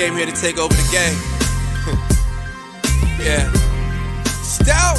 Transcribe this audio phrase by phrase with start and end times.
[0.00, 1.12] Came here to take over the game.
[3.20, 3.44] yeah.
[4.40, 4.96] Still.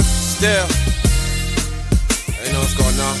[0.00, 0.64] Still.
[2.40, 3.20] You know what's going on.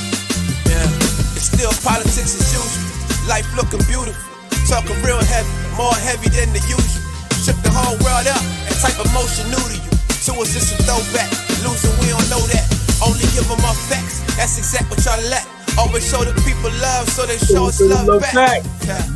[0.64, 0.88] Yeah.
[1.36, 3.28] It's still politics as usual.
[3.28, 4.16] Life looking beautiful.
[4.64, 5.52] Talking real heavy.
[5.76, 7.04] More heavy than the usual.
[7.44, 8.40] Shook the whole world up.
[8.64, 9.92] That type of motion new to you.
[10.40, 11.28] Us, it's a throwback.
[11.68, 12.64] Losing, we don't know that.
[13.04, 14.24] Only give them our facts.
[14.40, 15.44] That's exact what y'all lack.
[15.76, 18.32] Always show the people love, so they show us love, back.
[18.32, 18.62] back.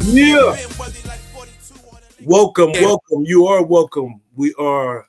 [0.05, 0.53] Yeah.
[2.27, 3.25] Welcome, welcome.
[3.27, 4.23] You are welcome.
[4.35, 5.07] We are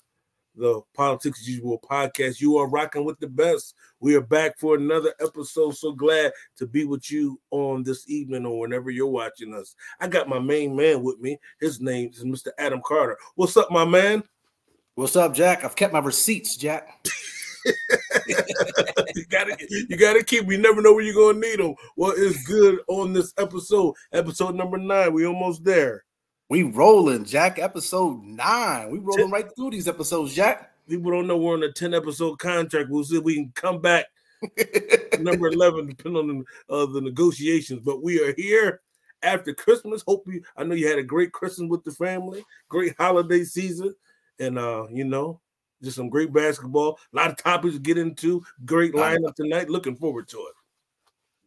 [0.54, 2.42] the Politics as Usual podcast.
[2.42, 3.74] You are rocking with the best.
[4.02, 5.78] We are back for another episode.
[5.78, 9.76] So glad to be with you on this evening or whenever you're watching us.
[10.02, 11.40] I got my main man with me.
[11.62, 12.50] His name is Mr.
[12.58, 13.18] Adam Carter.
[13.36, 14.22] What's up, my man?
[14.96, 15.64] What's up, Jack?
[15.64, 16.90] I've kept my receipts, Jack.
[19.16, 20.52] you gotta you gotta keep.
[20.52, 21.76] You never know where you're gonna need them.
[21.96, 23.96] well What is good on this episode?
[24.12, 25.14] Episode number nine.
[25.14, 26.05] We almost there.
[26.48, 27.58] We rolling, Jack.
[27.58, 28.92] Episode nine.
[28.92, 30.72] We rolling right through these episodes, Jack.
[30.88, 32.90] People don't know we're on a 10 episode contract.
[32.92, 34.06] We'll see if we can come back
[35.20, 37.82] number 11, depending on the, uh, the negotiations.
[37.84, 38.82] But we are here
[39.24, 40.04] after Christmas.
[40.08, 43.96] Hope you I know you had a great Christmas with the family, great holiday season,
[44.38, 45.42] and uh, you know,
[45.82, 47.00] just some great basketball.
[47.12, 48.46] A lot of topics to get into.
[48.66, 49.72] Great lineup tonight.
[49.72, 50.54] Looking forward to it.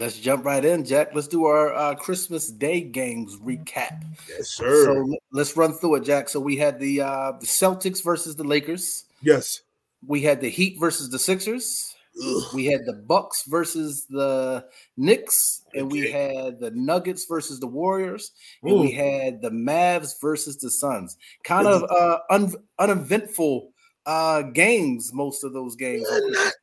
[0.00, 1.08] Let's jump right in, Jack.
[1.12, 4.04] Let's do our uh, Christmas Day games recap.
[4.28, 4.84] Yes, sir.
[4.84, 6.28] So let's run through it, Jack.
[6.28, 9.06] So we had the uh, the Celtics versus the Lakers.
[9.22, 9.62] Yes.
[10.06, 11.96] We had the Heat versus the Sixers.
[12.24, 12.42] Ugh.
[12.54, 18.30] We had the Bucks versus the Knicks, and we had the Nuggets versus the Warriors,
[18.62, 21.16] and we had the Mavs versus the Suns.
[21.42, 23.72] Kind of uh, un- uneventful
[24.08, 25.12] uh, games.
[25.12, 26.08] Most of those games.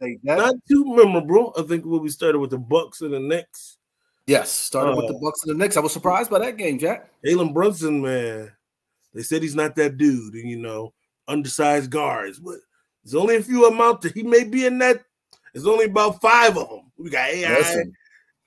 [0.01, 0.37] Day, Jack.
[0.39, 1.53] Not too memorable.
[1.57, 3.77] I think when we started with the Bucks and the Knicks.
[4.25, 5.77] Yes, started with the Uh, Bucks and the Knicks.
[5.77, 7.11] I was surprised by that game, Jack.
[7.23, 8.51] Jalen Brunson, man,
[9.13, 10.93] they said he's not that dude, and you know,
[11.27, 12.57] undersized guards, but
[13.03, 14.11] there's only a few of them out there.
[14.11, 15.03] He may be in that.
[15.53, 16.91] There's only about five of them.
[16.97, 17.93] We got AI, Listen,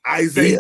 [0.06, 0.58] Isaiah.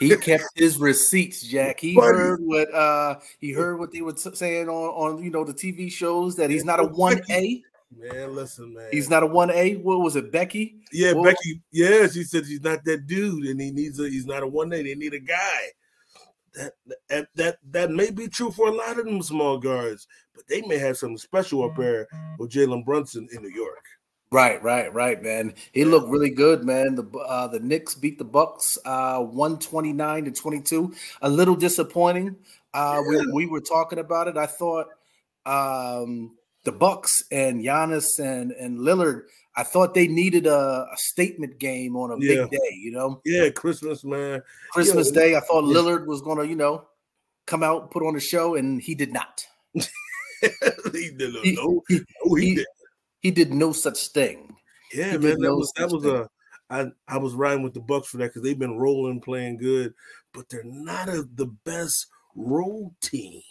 [0.00, 1.80] He kept his receipts, Jack.
[1.80, 2.16] He Buddy.
[2.18, 5.54] heard what uh he heard what they were t- saying on on you know the
[5.54, 7.62] TV shows that he's not a one A.
[7.94, 8.88] Man, listen, man.
[8.90, 9.74] He's not a one A.
[9.76, 10.76] What was it, Becky?
[10.92, 11.60] Yeah, Well- Becky.
[11.72, 14.08] Yeah, she said he's not that dude, and he needs a.
[14.08, 14.82] He's not a one A.
[14.82, 15.60] They need a guy.
[16.54, 16.72] That
[17.08, 20.60] that that that may be true for a lot of them small guards, but they
[20.62, 22.06] may have something special up there
[22.38, 23.84] with Jalen Brunson in New York.
[24.32, 25.52] Right, right, right, man.
[25.72, 26.94] He looked really good, man.
[26.94, 30.94] The uh, the Knicks beat the Bucks uh 129 to 22.
[31.20, 32.36] A little disappointing.
[32.72, 34.38] Uh we, we were talking about it.
[34.38, 34.86] I thought
[35.44, 36.32] um
[36.64, 41.94] the Bucks and Giannis and and Lillard, I thought they needed a, a statement game
[41.94, 42.42] on a Yeah.
[42.44, 43.20] big day, you know.
[43.26, 44.42] Yeah, Christmas, man.
[44.70, 45.20] Christmas Yeah.
[45.20, 45.74] Day, I thought Yeah.
[45.74, 46.86] Lillard was gonna, you know,
[47.46, 49.44] come out, put on a show, and he did not.
[49.74, 51.34] he did.
[51.34, 52.66] No, he- no, he he- did.
[53.22, 54.56] He did no such thing.
[54.92, 56.16] Yeah, He man, that no was that was thing.
[56.16, 56.28] a.
[56.70, 59.94] I I was riding with the Bucks for that because they've been rolling, playing good,
[60.32, 63.42] but they're not a, the best road team.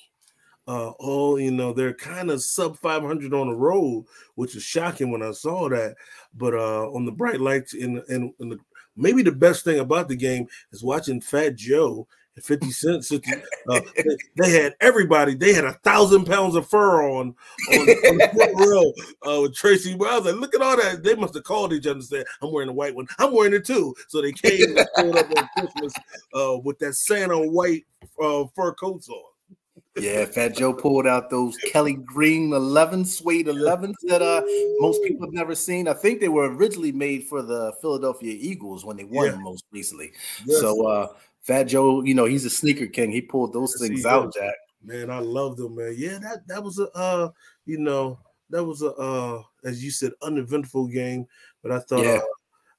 [0.67, 4.05] Uh, oh, you know, they're kind of sub 500 on the road,
[4.35, 5.95] which is shocking when I saw that.
[6.35, 8.59] But uh, on the bright lights, in in, in the
[8.95, 12.07] maybe the best thing about the game is watching Fat Joe and
[12.43, 13.05] 50 Cent.
[13.05, 13.23] sit-
[13.69, 15.35] Uh, they, they had everybody.
[15.35, 17.35] They had a thousand pounds of fur on
[17.71, 18.69] on, on the front
[19.25, 19.95] row uh, with Tracy.
[19.95, 21.03] Well, I was like, look at all that.
[21.03, 23.07] They must have called each other and said, "I'm wearing a white one.
[23.19, 25.93] I'm wearing it too." So they came and showed up on Christmas
[26.33, 27.85] uh, with that Santa white
[28.21, 29.21] uh, fur coats on.
[29.97, 34.41] Yeah, Fat Joe pulled out those Kelly Green 11 suede 11s that uh
[34.79, 35.85] most people have never seen.
[35.89, 39.35] I think they were originally made for the Philadelphia Eagles when they won Yeah.
[39.35, 40.13] most recently.
[40.45, 40.61] Yes.
[40.61, 41.07] So uh
[41.41, 43.11] Fat Joe, you know, he's a sneaker king.
[43.11, 44.33] He pulled those Yes, things out.
[44.33, 44.55] Jack.
[44.83, 45.93] Man, I love them, man.
[45.97, 47.29] Yeah, that that was a uh,
[47.65, 48.19] you know,
[48.49, 51.27] that was a uh, as you said, uneventful game.
[51.61, 52.17] But I thought Yeah.
[52.17, 52.21] uh,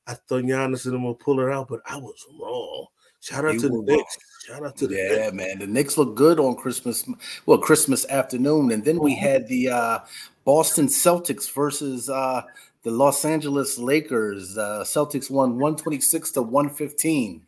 [0.09, 2.87] I thought Giannis and them would pull it out, but I was wrong.
[3.21, 3.83] Shout out You to the.
[3.83, 4.19] Knicks.
[4.47, 5.33] Shout out to the Yeah, Knicks.
[5.35, 5.59] man.
[5.61, 7.09] The Knicks look good on Christmas,
[7.47, 8.73] well, Christmas afternoon.
[8.73, 9.99] And then we had the uh
[10.45, 12.43] Boston Celtics versus uh
[12.83, 14.59] the Los Angeles Lakers.
[14.59, 17.43] Uh Celtics won 126 to 115.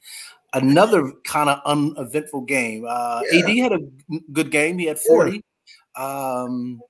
[0.55, 2.87] Another kind of uneventful game.
[2.89, 3.45] Uh Yeah.
[3.47, 3.81] AD had a
[4.33, 4.79] good game.
[4.79, 5.43] He had 40.
[5.97, 6.81] Um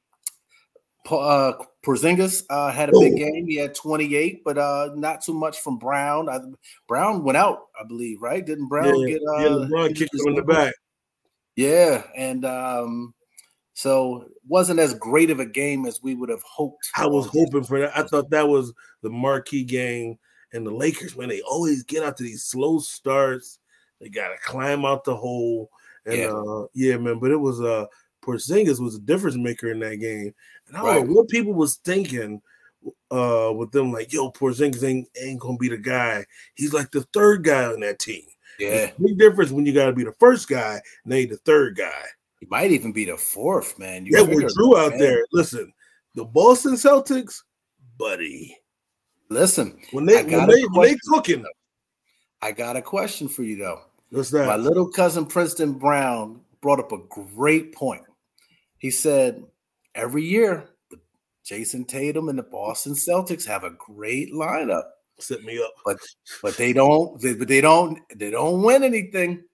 [1.11, 1.53] uh,
[1.85, 3.17] Porzingis uh, had a big Oh.
[3.17, 3.47] game.
[3.47, 6.29] He had 28, but uh, not too much from Brown.
[6.29, 6.41] I,
[6.89, 8.45] Brown went out, I believe, right?
[8.45, 10.75] Didn't Brown Yeah, get uh, yeah, LeBron kicked him in the back.
[11.57, 13.15] Yeah, and um,
[13.75, 16.89] so wasn't as great of a game as we would have hoped.
[16.97, 17.97] I was hoping for that.
[17.97, 18.73] I thought that was
[19.03, 20.19] the marquee game.
[20.55, 23.59] And the Lakers, man, they always get out to these slow starts.
[24.01, 25.69] They got to climb out the hole.
[26.06, 26.33] And Yeah.
[26.33, 27.19] uh, yeah, man.
[27.19, 27.87] But it was uh,
[28.25, 30.33] Porzingis was a difference maker in that game.
[30.69, 31.06] And I don't Right.
[31.06, 32.41] know what people was thinking
[33.11, 36.25] uh, with them, like, yo, Porzingis ain't ain't gonna be the guy.
[36.55, 38.25] He's like the third guy on that team.
[38.59, 41.77] Yeah, Big difference when you got to be the first guy, and they the third
[41.77, 42.05] guy.
[42.39, 44.06] he might even be the fourth man.
[44.06, 44.99] You yeah, with Jrue out man.
[44.99, 45.25] there.
[45.33, 45.73] Listen,
[46.15, 47.43] the Boston Celtics,
[47.99, 48.56] buddy.
[49.31, 51.44] Listen, When they when they when they cooking,
[52.43, 53.81] I got a question for you though.
[54.11, 54.47] what's that?
[54.47, 58.03] My little cousin Princeton Brown brought up a great point.
[58.79, 59.43] He said
[59.94, 60.99] every year the
[61.44, 64.85] Jayson Tatum and the Boston Celtics have a great lineup,
[65.19, 65.73] Set me up.
[65.85, 65.99] but
[66.43, 67.20] but they don't.
[67.20, 67.99] They, but they don't.
[68.15, 69.44] They don't win anything.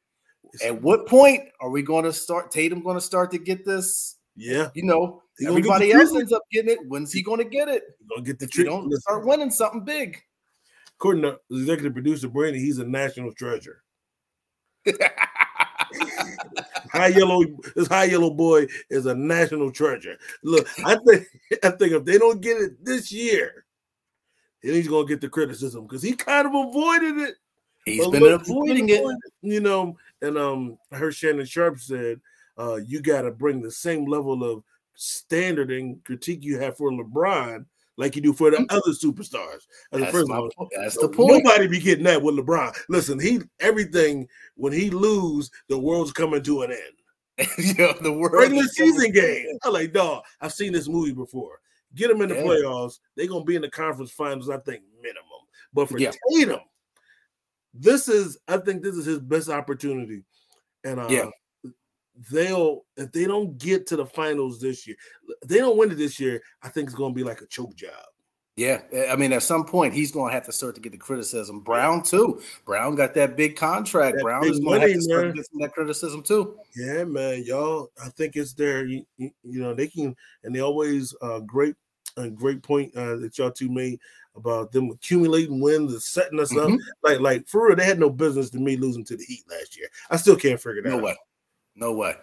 [0.64, 2.50] At what point are we going to start?
[2.50, 4.16] Tatum going to start to get this?
[4.36, 6.78] Yeah, You know, He gonna get the everybody else ends up getting it.
[6.86, 7.82] When's he going to get it?
[7.98, 8.66] you gonna get the trick.
[8.66, 10.18] don't start winning something big.
[10.96, 13.82] according to executive producer Brandon, he's a national treasure.
[16.92, 17.42] High yellow,
[17.74, 20.16] this high yellow boy is a national treasure.
[20.42, 21.26] Look, I think
[21.64, 23.64] I think if they don't get it this year,
[24.62, 27.34] then he's gonna get the criticism because he kind of avoided it.
[27.84, 29.02] He's been he's avoiding it.
[29.40, 32.20] You know, and um, I heard Shannon Sharpe said,
[32.58, 34.62] uh, you got to bring the same level of
[35.00, 37.64] standard and critique you have for LeBron,
[37.96, 39.62] like you do for the other superstars.
[39.92, 41.42] As That's, first my of all, po- that's the point.
[41.44, 42.76] Nobody be getting that with LeBron.
[42.88, 47.48] Listen, he everything when he lose, the world's coming to an end.
[47.78, 49.46] yeah, the world Regular season game.
[49.64, 51.60] I'm like, dog, I've seen this movie before.
[51.94, 52.42] Get them in the Yeah.
[52.42, 52.98] playoffs.
[53.16, 55.24] They're gonna be in the conference finals, I think, minimum.
[55.72, 56.12] But for Yeah.
[56.30, 56.60] Tatum,
[57.72, 60.24] this is I think this is his best opportunity.
[60.84, 61.30] And uh Yeah.
[62.30, 64.96] They'll if they don't get to the finals this year,
[65.46, 67.92] they don't win it this year, I think it's gonna be like a choke job.
[68.56, 70.98] Yeah, I mean, at some point he's going to have to start to get the
[70.98, 71.60] criticism.
[71.60, 72.42] Brown too.
[72.66, 74.16] Brown got that big contract.
[74.16, 75.72] That Brown big is going to have money, to start to get some of that
[75.74, 76.58] criticism too.
[76.76, 77.90] Yeah, man, y'all.
[78.04, 78.84] I think it's there.
[78.84, 80.14] You, you, you know, they can,
[80.44, 81.74] and they always uh great,
[82.18, 83.98] a great point uh, that y'all two made
[84.36, 86.68] about them accumulating wins and setting us up.
[86.68, 86.78] Mhm.
[87.02, 89.74] Like, like for real, they had no business to me losing to the Heat last
[89.74, 89.88] year.
[90.10, 91.04] I still can't figure that No out.
[91.04, 91.16] way,
[91.80, 92.14] no way.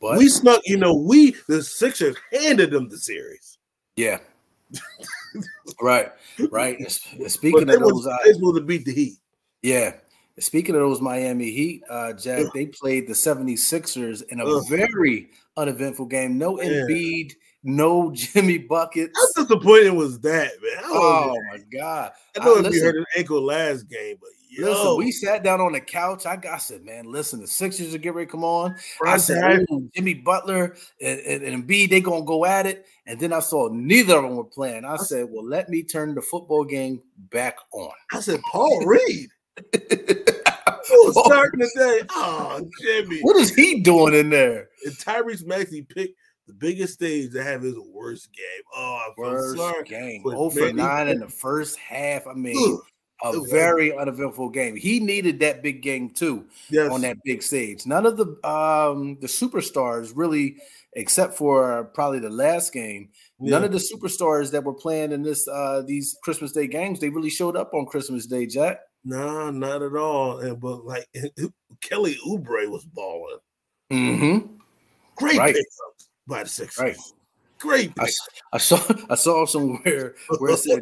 [0.00, 3.58] But We snuck, you know, we the Sixers handed them the series.
[3.96, 4.18] yeah,
[5.80, 6.10] right,
[6.50, 6.90] right.
[6.90, 9.18] Speaking of those, uh, supposed to beat the Heat.
[9.62, 9.94] yeah.
[10.38, 16.06] Speaking of those Miami Heat, uh, Jack, they played the 76ers in a very uneventful
[16.06, 16.38] game.
[16.38, 16.56] No.
[16.56, 19.12] Embiid, no Jimmy buckets.
[19.36, 20.84] How disappointing was that, man?
[20.84, 22.12] I, Oh my god!
[22.38, 25.12] I know I- if you listen, hurt an ankle last game, but yo, Listen, we
[25.12, 26.26] sat down on the couch.
[26.26, 28.74] I, got, I said, man, listen, the Sixers are getting ready to come on.
[29.06, 29.64] I said,
[29.94, 32.86] Jimmy Butler and, and, and Embiid, they gonna go at it.
[33.06, 34.84] And then I saw neither of them were playing.
[34.84, 37.00] I said, well, let me turn the football game
[37.30, 37.90] back on.
[38.12, 39.28] I said, Paul Reed.
[40.88, 42.00] Who was starting today?
[42.10, 43.20] Oh, Jimmy.
[43.22, 44.68] what is he doing in there?
[44.84, 46.18] And Tyrese Maxey picked
[46.52, 48.44] the biggest stage to have his worst game.
[48.74, 49.84] Oh, I feel First sorry.
[49.84, 52.26] game, but 0 for maybe- 9 in the first half.
[52.26, 52.56] I mean,
[53.24, 54.74] Ugh, a very uneventful game.
[54.76, 56.44] He needed that big game too.
[56.70, 56.90] yes.
[56.90, 57.86] on that big stage.
[57.86, 60.56] None of the um the superstars really,
[60.94, 63.66] except for probably the last game, none Yeah.
[63.66, 67.30] of the superstars that were playing in this uh these Christmas Day games, they really
[67.30, 68.80] showed up on Christmas Day, Jack.
[69.04, 70.38] Nah, not at all.
[70.40, 71.06] And but like
[71.80, 73.38] Kelly Oubre was balling.
[73.92, 74.46] Mm-hmm.
[75.16, 75.54] Great Right.
[75.54, 76.82] pickup by the Sixers.
[76.82, 76.96] Right.
[77.58, 78.08] Great I,
[78.54, 80.80] I saw I saw somewhere where it said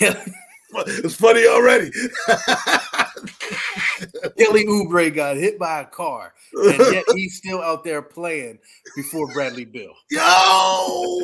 [0.86, 1.90] it's funny already.
[4.38, 8.58] Kelly Oubre got hit by a car, and yet he's still out there playing
[8.96, 9.92] before Bradley Beal.
[10.10, 11.20] yo,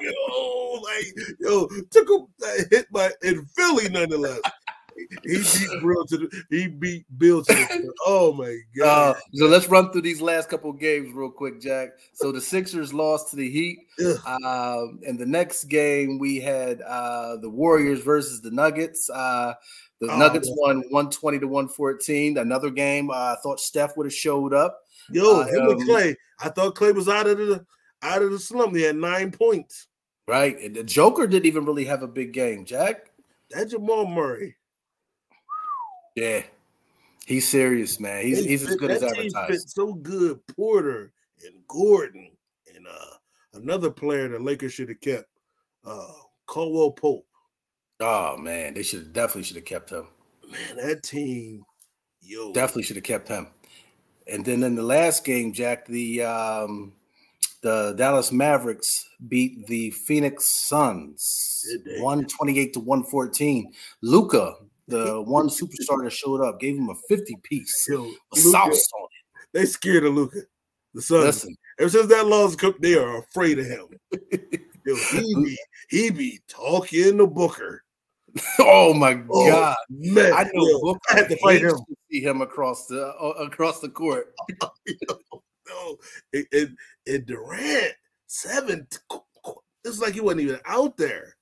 [0.00, 1.06] yo, like
[1.38, 4.40] yo, took him uh, hit by in Philly nonetheless.
[5.24, 9.16] He beat Beal to the he beat Beal to the oh my god.
[9.16, 11.90] Uh, so let's run through these last couple games real quick, Jack.
[12.12, 13.78] So the Sixers lost to the Heat.
[14.04, 14.18] Ugh.
[14.44, 19.08] Um, and the next game we had uh, the Warriors versus the Nuggets.
[19.10, 19.54] Uh,
[20.00, 20.56] the Oh, Nuggets man.
[20.58, 22.38] won 120 to 114.
[22.38, 24.80] Another game uh, I thought Steph would have showed up.
[25.10, 26.16] Yo, uh, him and um, Clay.
[26.40, 27.66] I thought Clay was out of the
[28.02, 28.74] out of the slump.
[28.74, 29.88] He had nine points.
[30.26, 30.58] Right.
[30.60, 33.10] And the Joker didn't even really have a big game, Jack.
[33.50, 34.56] That Jamal Murray.
[36.20, 36.42] Yeah.
[37.24, 38.24] He's serious, man.
[38.24, 39.70] He's, he's as good as that team fit advertised.
[39.70, 40.40] so good.
[40.48, 41.12] Porter
[41.44, 42.30] and Gordon
[42.74, 43.16] and uh
[43.54, 45.26] another player the Lakers should have kept.
[45.84, 46.12] Uh
[46.46, 47.26] Caldwell Pope.
[48.00, 50.08] Oh man, they should definitely should have kept him.
[50.50, 51.64] Man, that team,
[52.20, 53.46] yo, Definitely should have kept him.
[54.26, 56.92] And then in the last game, Jack, the um,
[57.62, 61.64] the Dallas Mavericks beat the Phoenix Suns
[61.98, 63.72] 128 to 114.
[64.02, 64.54] Luka,
[64.90, 67.86] the one superstar that showed up, gave him a 50 piece.
[67.88, 69.48] yo, Luka, sauce on it.
[69.52, 70.40] they scared of Luka.
[70.94, 71.24] The Suns.
[71.24, 73.86] Listen, Ever since that loss cooked, they are afraid of him.
[74.86, 77.84] Yo, he be he be talking to Booker.
[78.58, 79.76] oh my Oh, god.
[79.88, 81.70] man, I know yo, Booker I had to fight him.
[81.70, 84.34] to see him across the uh, across the court.
[85.68, 85.96] No,
[86.32, 86.70] it, it,
[87.06, 87.92] it Durant
[88.26, 88.88] seven.
[89.84, 91.36] It's like he wasn't even out there.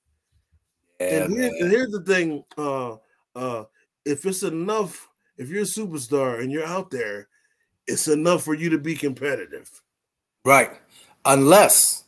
[1.01, 2.97] Yeah, and, here- and here's the thing: uh,
[3.39, 3.63] uh,
[4.05, 7.29] if it's enough, if you're a superstar and you're out there,
[7.87, 9.69] it's enough for you to be competitive.
[10.45, 10.71] right.
[11.25, 12.05] Unless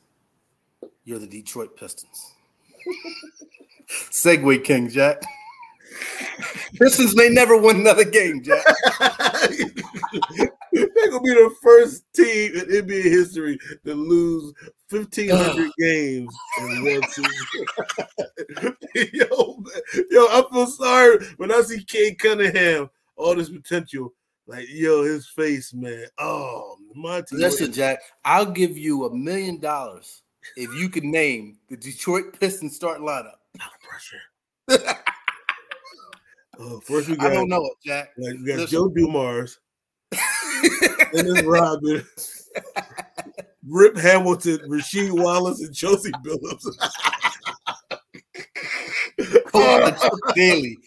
[1.04, 2.34] you're the Detroit Pistons.
[3.90, 5.22] Segue King, Jack.
[6.80, 8.66] Pistons may never win another game, Jack.
[11.12, 14.54] Gonna be the first team in NBA history to lose
[14.88, 18.76] fifteen hundred games in one season.
[19.14, 24.14] yo, man, yo, I feel sorry when I see Cade Cunningham, all this potential.
[24.48, 26.06] Like, yo, his face, man.
[26.18, 27.40] Oh, my team.
[27.40, 30.24] Listen, Jack, I'll give you a million dollars
[30.56, 33.36] if you can name the Detroit Pistons starting lineup.
[33.84, 34.96] pressure.
[36.64, 37.32] Oh, first we got.
[37.32, 38.10] I don't know it, Jack.
[38.18, 38.68] like, we got Listen.
[38.68, 39.60] Joe Dumars,
[41.14, 42.06] Dennis Rodman,
[43.68, 46.66] Rip Hamilton, Rasheed Wallace, and Josie Billups.
[50.36, 50.78] Daly.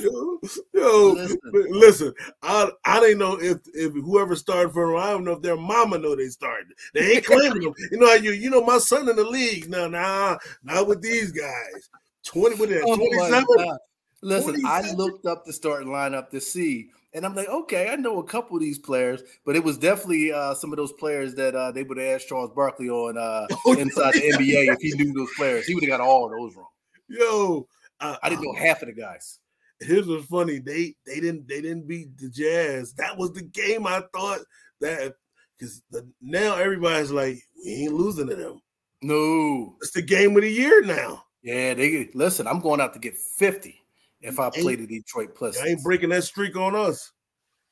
[0.00, 0.40] yo,
[0.74, 1.38] yo, Listen.
[1.52, 5.42] listen, I I didn't know if if whoever started for them, I don't know if
[5.42, 6.68] their mama know they started.
[6.94, 7.74] They ain't claiming them.
[7.90, 9.68] You know how you you know my son in the league.
[9.68, 11.90] No, nah, not with these guys.
[12.24, 13.78] Twenty with that Oh twenty seven.
[14.20, 18.18] Listen, I looked up the starting lineup to see, and I'm like, okay, I know
[18.18, 21.54] a couple of these players, but it was definitely uh, some of those players that
[21.54, 24.92] uh, they would have asked Charles Barkley on uh, Oh, inside the NBA if he
[25.02, 25.66] knew those players.
[25.66, 26.66] He would have got all those wrong.
[27.08, 27.66] Yo,
[28.00, 29.38] uh, I didn't know half of the guys.
[29.80, 30.58] Here's what's funny.
[30.58, 32.92] They they didn't they didn't beat the Jazz.
[32.94, 34.40] That was the game I thought
[34.80, 35.14] that
[35.56, 35.82] because
[36.20, 38.60] now everybody's like we ain't losing to them.
[39.02, 41.22] No, It's the game of the year now.
[41.42, 42.48] yeah, they listen.
[42.48, 43.80] I'm going out to get 50
[44.20, 47.12] if I play the Detroit They I ain't breaking that streak on us.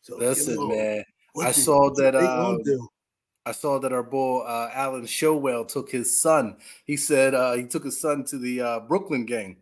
[0.03, 2.13] So Listen, you man, what I saw that,
[2.65, 2.89] do?
[3.45, 6.57] I saw that our boy uh, Alan Showell took his son.
[6.85, 9.57] He said uh, he took his son to the uh, Brooklyn game,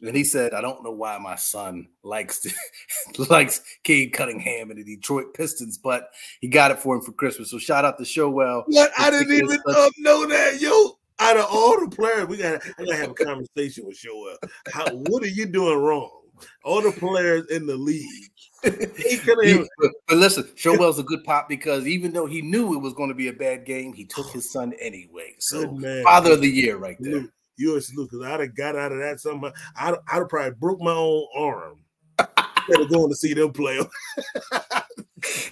[0.00, 2.46] and he said, "I don't know why my son likes
[3.30, 7.50] likes Cade Cunningham and the Detroit Pistons, but he got it for him for Christmas."
[7.50, 8.64] So shout out to Showell.
[8.66, 10.96] What I didn't even uh, know that, yo.
[11.22, 14.36] Out of all the players, we got I gotta have a conversation with Joel.
[14.72, 16.19] How what are you doing wrong?
[16.64, 18.06] All the players in the league.
[18.62, 22.74] He could have but, but listen, Showell's a good pop because even though he knew
[22.74, 25.34] it was going to be a bad game, he took his son anyway.
[25.38, 27.12] So father of the year right there.
[27.12, 27.32] Salute.
[27.56, 29.52] You a salute because I'd have got out of that somehow.
[29.76, 31.84] I'd, I'd have probably broke my own arm
[32.18, 33.80] instead of going to see them play.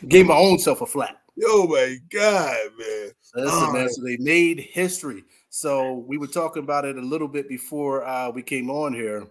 [0.08, 1.16] Gave my own self a flat.
[1.44, 3.10] oh my god, man!
[3.36, 3.88] Listen, man.
[3.88, 5.24] So they made history.
[5.50, 9.26] So we were talking about it a little bit before uh, we came on here.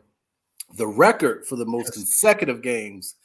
[0.76, 3.16] The record for the most consecutive games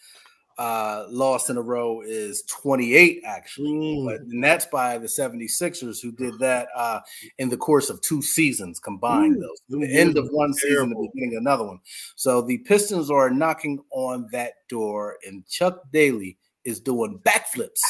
[0.58, 3.72] uh, lost in a row is 28, actually.
[3.72, 4.04] Mm.
[4.04, 7.00] But, and that's by the 76ers, who did that uh,
[7.38, 9.60] in the course of two seasons combined, those.
[9.68, 11.80] The end of one season, the beginning of another one.
[12.16, 17.80] So the Pistons are knocking on that door, and Chuck Daly is doing backflips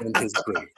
[0.00, 0.68] in his grave.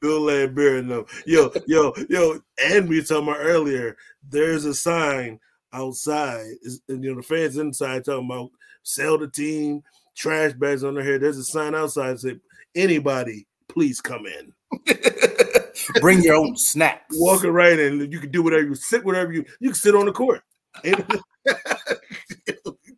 [0.00, 1.04] Bill and them.
[1.24, 3.96] Yo, yo, yo, and we were talking about earlier.
[4.28, 5.40] There's a sign
[5.76, 6.46] outside.
[6.88, 8.50] And, you know, the fans inside talking about
[8.82, 9.82] sell the team,
[10.14, 11.20] trash bags on their head.
[11.20, 12.36] There's a sign outside that say,
[12.74, 14.52] anybody, please come in.
[16.00, 17.14] Bring your own snacks.
[17.18, 20.06] Walking right in, you can do whatever you sit, whatever you you can sit on
[20.06, 20.42] the court.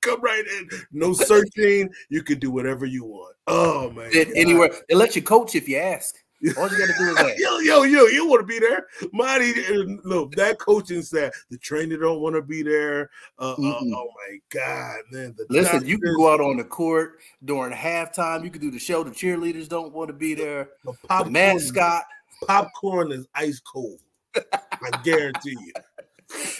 [0.00, 0.68] Come right in.
[0.92, 1.90] No searching.
[2.08, 3.36] You can do whatever you want.
[3.46, 4.10] Oh man.
[4.34, 6.14] Anywhere they let you coach if you ask.
[6.56, 7.34] All you got to do is ask.
[7.38, 8.86] Yo, yo, yo, you want to be there.
[9.12, 13.10] Marty, uh, look, that coaching staff, the trainer don't want to be there.
[13.38, 13.92] Uh, uh, Mm-mm.
[13.94, 15.34] oh my God, man.
[15.36, 18.44] The Listen, you can go out on the court during halftime.
[18.44, 19.02] You can do the show.
[19.02, 20.70] The cheerleaders don't want to be there.
[20.84, 22.04] the The popcorn, mascot.
[22.46, 23.98] popcorn is ice cold.
[24.36, 25.72] I guarantee you.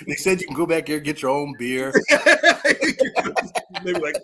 [0.06, 1.92] They said you can go back there and get your own beer.
[2.10, 4.16] they be like,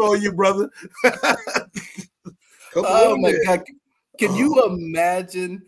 [0.00, 0.68] "Oh, you brother."
[2.74, 3.62] Oh my god!
[4.18, 5.62] Can you imagine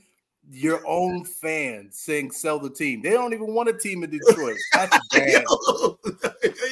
[0.51, 3.03] your own fans saying "sell the team"?
[3.03, 4.57] They don't even want a team in Detroit.
[4.75, 5.45] That's bad.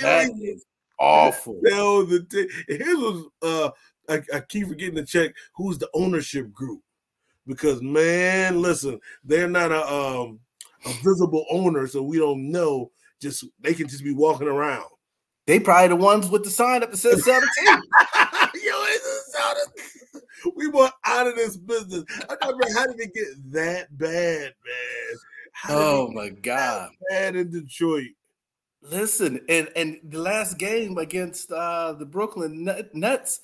[0.03, 0.65] That is
[0.99, 1.61] awful.
[1.67, 3.71] Tell the t- here's was uh
[4.09, 6.81] I, I keep forgetting to check who's the ownership group
[7.47, 10.41] because man, listen, they're not a um
[10.85, 12.91] a visible owner, so we don't know.
[13.21, 14.87] Just they can just be walking around.
[15.47, 17.81] They probably the ones with the sign up that says "sell the team."
[20.57, 22.05] We want out of this business.
[22.29, 25.19] I thought, man, how did it get that bad, man?
[25.69, 26.91] Oh my god.
[27.11, 28.09] bad in Detroit.
[28.81, 33.41] Listen, and and the last game against uh the Brooklyn Net- Nets,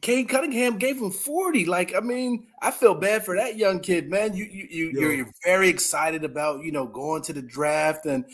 [0.00, 1.66] Cade Cunningham gave him 40.
[1.66, 4.34] Like, I mean, I feel bad for that young kid, man.
[4.34, 5.00] You you, you Yo.
[5.00, 8.24] you're, you're very excited about, you know, going to the draft and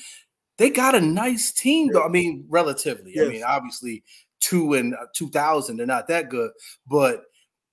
[0.61, 2.05] they got a nice team though.
[2.05, 3.19] I mean, relatively.
[3.19, 4.05] I mean, obviously,
[4.41, 6.51] two and uh, 2000, they're not that good,
[6.87, 7.25] but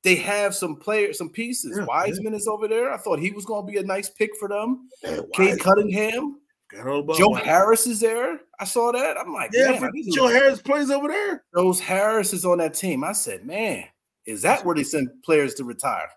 [0.03, 1.71] they have some players, some pieces.
[1.75, 1.85] Yeah, yeah.
[1.85, 2.93] Wiseman is over there.
[2.93, 4.89] I thought he was going to be a nice pick for them.
[5.03, 6.39] Man, Cade Cunningham,
[6.71, 7.43] got all about Joe Wise.
[7.43, 8.39] Harris is there.
[8.59, 9.17] I saw that.
[9.19, 11.43] I'm like, Yeah, man, Joe are- Harris plays over there.
[11.53, 13.03] those Harris is on that team.
[13.03, 13.85] I said, man,
[14.25, 16.09] is that where they send players to retire?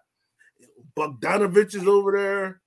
[0.97, 2.61] Bogdanovich is over there.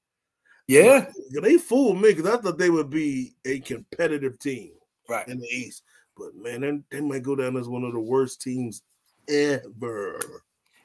[0.67, 4.72] Yeah, Yeah, They fooled me because I thought they would be a competitive team
[5.10, 5.27] right.
[5.27, 5.84] in the East.
[6.17, 8.82] But man, they, they might go down as one of the worst teams
[9.27, 10.20] ever.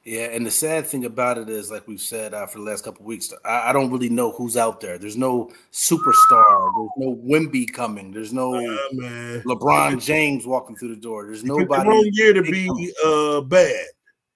[0.05, 2.83] Yeah, and the sad thing about it is, like we've said uh, for the last
[2.83, 4.97] couple weeks, I, I don't really know who's out there.
[4.97, 6.71] There's no superstar.
[6.77, 8.11] There's no Wemby coming.
[8.11, 8.53] There's no
[8.93, 9.41] man.
[9.45, 11.25] LeBron James walking through the door.
[11.25, 11.89] There's picked the nobody.
[11.89, 13.85] wrong year to be uh, bad.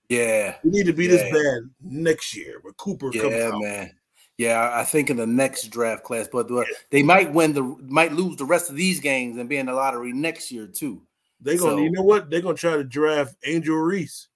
[0.10, 3.62] Yeah, We need to be this bad next year when Cooper yeah, out.
[3.62, 3.92] man.
[4.38, 8.12] Yeah, I think in the next draft class, but uh, they might win the might
[8.14, 11.02] lose the rest of these games and be in the lottery next year too.
[11.40, 12.30] They're gonna, So- you know what?
[12.30, 14.28] They're gonna try to draft Angel Reese.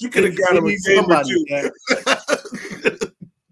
[0.00, 1.44] You could have got him a somebody.
[1.48, 1.72] Jack.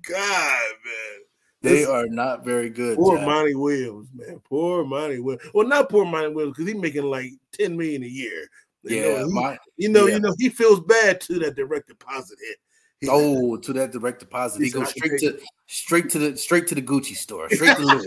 [0.08, 1.18] God, man.
[1.60, 2.96] They Listen, are not very good.
[2.96, 3.26] Poor Jack.
[3.26, 4.40] Monty Williams, man.
[4.48, 5.50] Poor Monty Williams.
[5.52, 8.48] Well, not poor Monty Williams because he's making like ten million a year.
[8.84, 10.14] You Yeah, know, he, my you know, yeah.
[10.14, 12.58] you know, he feels bad too that direct deposit hit.
[13.00, 14.60] He- oh to that direct deposit.
[14.60, 17.82] He He goes straight to straight to the straight to the Gucci store, straight to
[17.84, 18.06] Louis.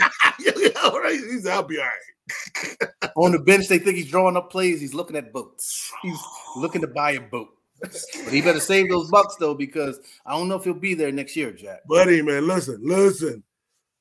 [0.92, 1.20] all right.
[1.20, 2.90] He's I'll be all right.
[3.16, 4.80] On the bench, they think he's drawing up plays.
[4.80, 5.92] He's looking at boats.
[6.02, 6.20] He's
[6.56, 7.50] looking to buy a boat.
[7.82, 7.96] But
[8.30, 11.36] he better save those bucks though, because I don't know if he'll be there next
[11.36, 11.80] year, Jack.
[11.88, 13.44] Buddy, man, listen, listen.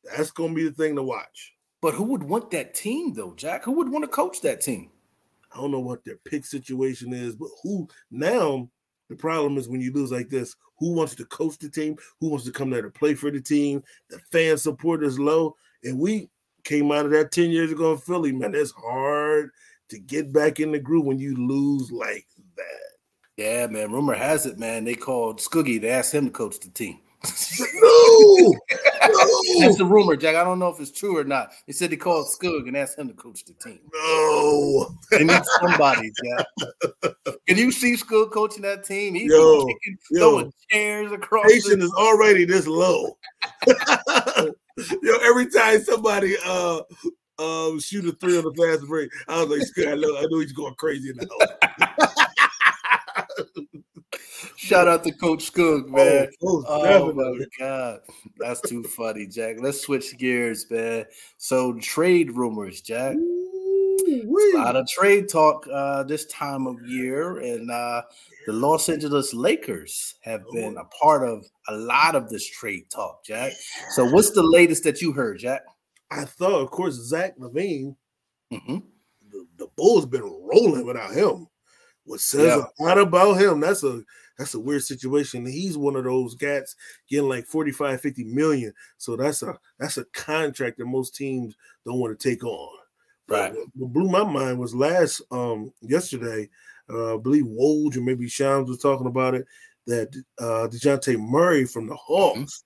[0.05, 1.55] That's gonna be the thing to watch.
[1.81, 3.65] But who would want that team though, Jack?
[3.65, 4.91] Who would want to coach that team?
[5.53, 8.69] I don't know what their pick situation is, but who now
[9.09, 11.97] the problem is when you lose like this, who wants to coach the team?
[12.21, 13.83] Who wants to come there to play for the team?
[14.09, 15.57] The fan support is low.
[15.83, 16.29] And we
[16.65, 18.55] came out of that 10 years ago in Philly, man.
[18.55, 19.51] It's hard
[19.89, 22.65] to get back in the groove when you lose like that.
[23.37, 23.91] Yeah, man.
[23.93, 24.85] Rumor has it, man.
[24.85, 26.99] They called Skoogie to ask him to coach the team.
[27.83, 28.55] No,
[29.01, 29.19] That's
[29.59, 30.37] no, the rumor, Jack.
[30.37, 31.51] I don't know if it's true or not.
[31.67, 33.81] They said they called Skoog and asked him to coach the team.
[33.93, 34.97] no.
[35.11, 36.47] They need somebody, Jack.
[37.47, 39.15] Can you see Skoog coaching that team?
[39.15, 40.19] He's Yo, kicking, yo.
[40.31, 41.47] throwing chairs across.
[41.51, 43.17] Patient is already this low.
[45.03, 46.81] Yo, every time somebody uh
[47.39, 50.27] um shoot a three on the fast break, I was like, "Scott, I know, I
[50.31, 52.11] know he's going crazy in the house.
[54.57, 56.29] shout out to Coach Skoog, man.
[56.43, 58.01] Oh, most Oh my god,
[58.39, 59.57] that's too funny, Jack.
[59.59, 61.07] Let's switch gears, man.
[61.39, 63.17] So trade rumors, Jack.
[64.11, 64.53] Ooh-wee.
[64.57, 68.03] A lot of trade talk uh, this time of year, and uh,
[68.47, 73.25] the Los Angeles Lakers have been a part of a lot of this trade talk,
[73.25, 73.53] Jack.
[73.91, 75.63] So, what's the latest that you heard, Jack?
[76.11, 77.95] I thought, of course, Zach LaVine,
[78.53, 78.79] hmm
[79.31, 81.47] the, the Bulls been rolling without him.
[82.05, 82.65] What says Yeah.
[82.79, 83.61] a lot about him?
[83.61, 84.03] That's a
[84.37, 85.45] that's a weird situation.
[85.47, 86.75] He's one of those cats
[87.09, 88.73] getting like 45, 50 million.
[88.97, 92.79] So that's a that's a contract that most teams don't want to take on.
[93.31, 93.55] Right.
[93.75, 96.49] What, blew my mind was last um yesterday,
[96.93, 99.47] uh, I believe Woj or maybe Shams was talking about it
[99.87, 102.65] that uh DeJounte Murray from the Hawks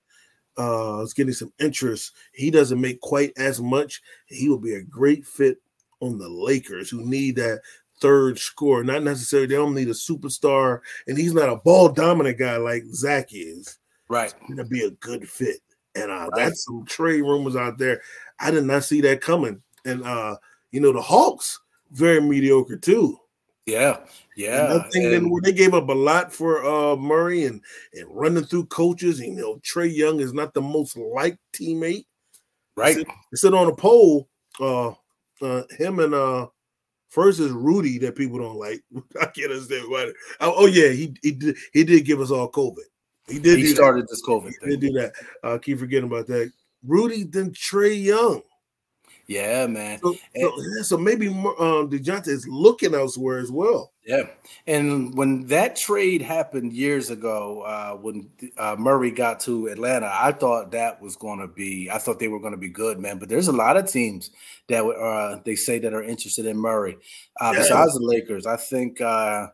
[0.58, 2.12] uh is getting some interest.
[2.32, 4.00] He doesn't make quite as much.
[4.26, 5.58] He will be a great fit
[6.00, 7.60] on the Lakers who need that
[8.00, 8.82] third score.
[8.82, 12.84] Not necessarily they don't need a superstar, and he's not a ball dominant guy like
[12.86, 13.78] Zach is.
[14.08, 14.34] Right.
[14.48, 15.58] Gonna be a good fit.
[15.94, 16.30] And uh Right.
[16.36, 18.00] that's some trade rumors out there.
[18.40, 19.62] I did not see that coming.
[19.86, 20.36] And uh,
[20.74, 21.60] you know, the Hawks
[21.92, 23.16] very mediocre too.
[23.66, 23.98] Yeah.
[24.36, 24.82] Yeah.
[24.92, 27.62] Then and- where they gave up a lot for uh Murray and
[27.94, 29.20] and running through coaches.
[29.20, 32.06] And, you know, Trae Young is not the most liked teammate.
[32.76, 32.96] right.
[32.96, 34.28] Sit, sit on a poll.
[34.60, 34.90] Uh,
[35.40, 36.46] uh, him and uh,
[37.10, 38.82] first is Rudy that people don't like.
[39.20, 40.10] I can't understand why.
[40.40, 42.84] Oh, oh, yeah, he he did he did give us all COVID.
[43.28, 43.58] He did.
[43.58, 44.70] He started this COVID That.
[44.70, 44.92] He did thing.
[44.92, 45.12] do that.
[45.42, 46.52] Uh, keep forgetting about that.
[46.86, 48.42] Rudy then Trae Young.
[49.26, 50.00] Yeah, man.
[50.00, 53.92] So, so, so maybe um, Dejounte is looking elsewhere as well.
[54.06, 54.24] Yeah,
[54.66, 60.32] and when that trade happened years ago, uh, when uh, Murray got to Atlanta, I
[60.32, 61.90] thought that was going to be.
[61.90, 63.18] I thought they were going to be good, man.
[63.18, 64.30] But there's a lot of teams
[64.68, 66.98] that uh, they say that are interested in Murray.
[67.40, 67.60] Uh, Yeah.
[67.60, 69.46] Besides the Lakers, I think uh,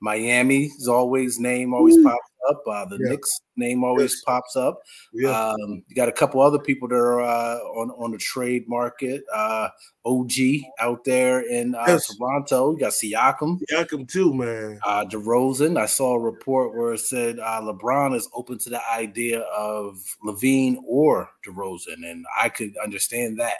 [0.00, 2.62] Miami's always name always pops up.
[2.66, 3.10] Uh, the Yeah.
[3.10, 4.22] Knicks name always Yes.
[4.24, 4.80] pops up.
[5.12, 8.68] Yeah, Um, you got a couple other people that are uh, on on the trade
[8.68, 9.24] market.
[9.34, 9.68] Uh,
[10.04, 12.14] OG out there in uh, Yes.
[12.16, 12.72] Toronto.
[12.72, 14.78] You got Siakam, Siakam too, man.
[14.84, 15.76] uh, DeRozan.
[15.78, 19.98] I saw a report where it said uh, LeBron is open to the idea of
[20.24, 23.56] LaVine or DeRozan, and I could understand that.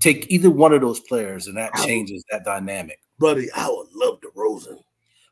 [0.00, 3.00] Take either one of those players, and that changes that dynamic.
[3.18, 4.78] Buddy, I would love DeRozan.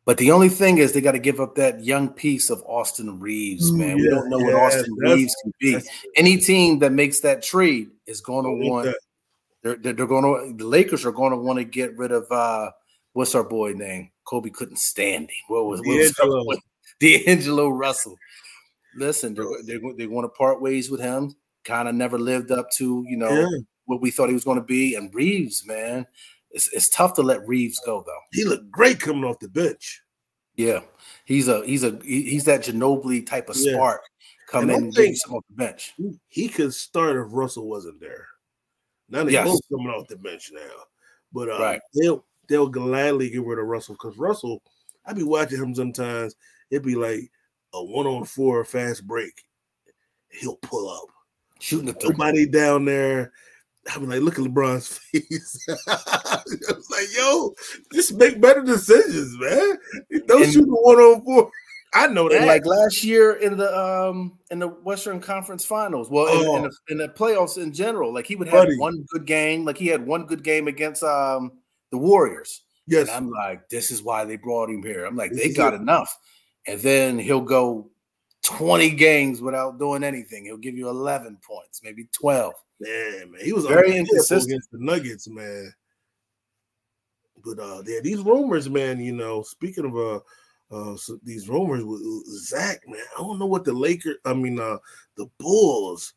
[0.06, 3.18] But the only thing is, they got to give up that young piece of Austin
[3.18, 3.96] Reaves, Ooh, man.
[3.96, 5.78] we don't know what Austin Reaves can be.
[6.14, 8.98] Any team that makes that trade is going to want that.
[9.62, 10.56] They're, they're, they're going to.
[10.56, 12.30] The Lakers are going to want to get rid of.
[12.30, 12.70] uh
[13.14, 14.10] What's our boy name?
[14.26, 15.36] Kobe couldn't stand him.
[15.48, 16.44] What was, what was D'Angelo.
[17.00, 18.14] D'Angelo Russell?
[18.94, 21.34] Listen, they're they're, they want to part ways with him.
[21.64, 24.58] Kind of never lived up to you know Yeah, what we thought he was going
[24.58, 24.94] to be.
[24.94, 26.06] And Reaves, man,
[26.56, 28.20] it's it's tough to let Reaves go though.
[28.32, 30.02] he looked great coming off the bench.
[30.56, 30.80] Yeah,
[31.26, 33.74] he's a he's a he's that Ginobili type of Yeah.
[33.74, 34.00] spark.
[34.48, 35.92] coming And in I and give you think- off the bench.
[36.28, 38.26] He- could start if Russell wasn't there.
[39.08, 39.46] Now they Yes.
[39.46, 40.84] both coming off the bench now,
[41.32, 41.80] but uh, Right.
[41.94, 44.62] they'll they'll gladly get rid of Russell because Russell.
[45.04, 46.34] I'd be watching him sometimes.
[46.70, 47.30] It'd be like
[47.74, 49.32] a one on four fast break.
[50.28, 51.08] He'll pull up.
[51.60, 52.10] Shooting the three.
[52.10, 53.32] Nobody down there.
[53.94, 55.66] I mean, like, look at LeBron's face.
[55.88, 57.55] I was like, yo,
[57.92, 59.79] just make better decisions, man.
[60.27, 61.51] Don't And- shoot the one on four.
[61.94, 62.38] I know that.
[62.38, 66.46] And like last year in the um in the Western Conference Finals, well, in, in,
[66.46, 66.62] Oh.
[66.68, 68.77] the, in the playoffs in general, like he would have Buddy.
[68.77, 69.64] one good game.
[69.64, 71.53] Like he had one good game against um
[71.92, 72.64] the Warriors.
[72.87, 75.07] yes, And I'm like, this is why they brought him here.
[75.07, 75.81] I'm like, This they got it.
[75.81, 76.14] enough.
[76.66, 77.88] And then he'll go
[78.42, 80.44] 20 games without doing anything.
[80.44, 82.53] He'll give you 11 points, maybe 12.
[82.80, 84.44] Man, man, he was Very inconsistent.
[84.44, 85.72] against the Nuggets, man.
[87.44, 89.00] But uh, yeah, these rumors, man.
[89.00, 90.20] You know, speaking of uh,
[90.74, 94.16] uh, so these rumors with with Zach, man, I don't know what the Lakers.
[94.24, 94.78] I mean, uh,
[95.16, 96.14] the Bulls,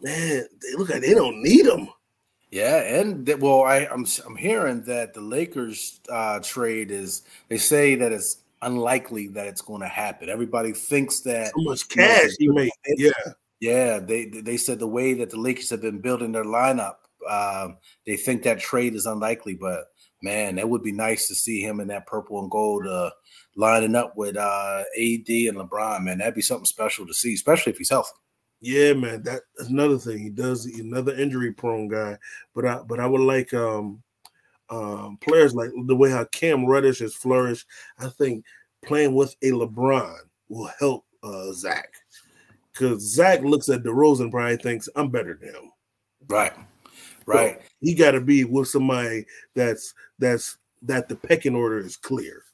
[0.00, 1.88] man, they look like they don't need him.
[2.50, 7.58] Yeah, and that, well, I, I'm I'm hearing that the Lakers uh, trade is they
[7.58, 10.28] say that it's unlikely that it's going to happen.
[10.28, 11.52] Everybody thinks that.
[11.56, 12.70] So much cash he made.
[12.96, 13.10] Yeah,
[13.60, 16.96] Yeah, they they said the way that the Lakers have been building their lineup,
[17.28, 19.54] um, they think that trade is unlikely.
[19.54, 19.84] But
[20.22, 23.10] man, that would be nice to see him in that purple and gold, uh,
[23.56, 26.02] lining up with uh, AD and LeBron.
[26.04, 28.12] Man, that'd be something special to see, especially if he's healthy.
[28.62, 30.18] Yeah, man, that's another thing.
[30.18, 32.16] He does another injury prone guy,
[32.54, 34.02] but I but I would like um
[34.70, 37.66] um players like the way how Cam Reddish has flourished.
[37.98, 38.44] I think
[38.84, 40.16] playing with a LeBron
[40.48, 41.88] will help uh Zach
[42.80, 45.70] because Zach looks at DeRozan and probably thinks I'm better than him.
[46.28, 46.52] Right,
[47.26, 47.60] right.
[47.80, 52.44] He got to be with somebody that's that's that the pecking order is clear.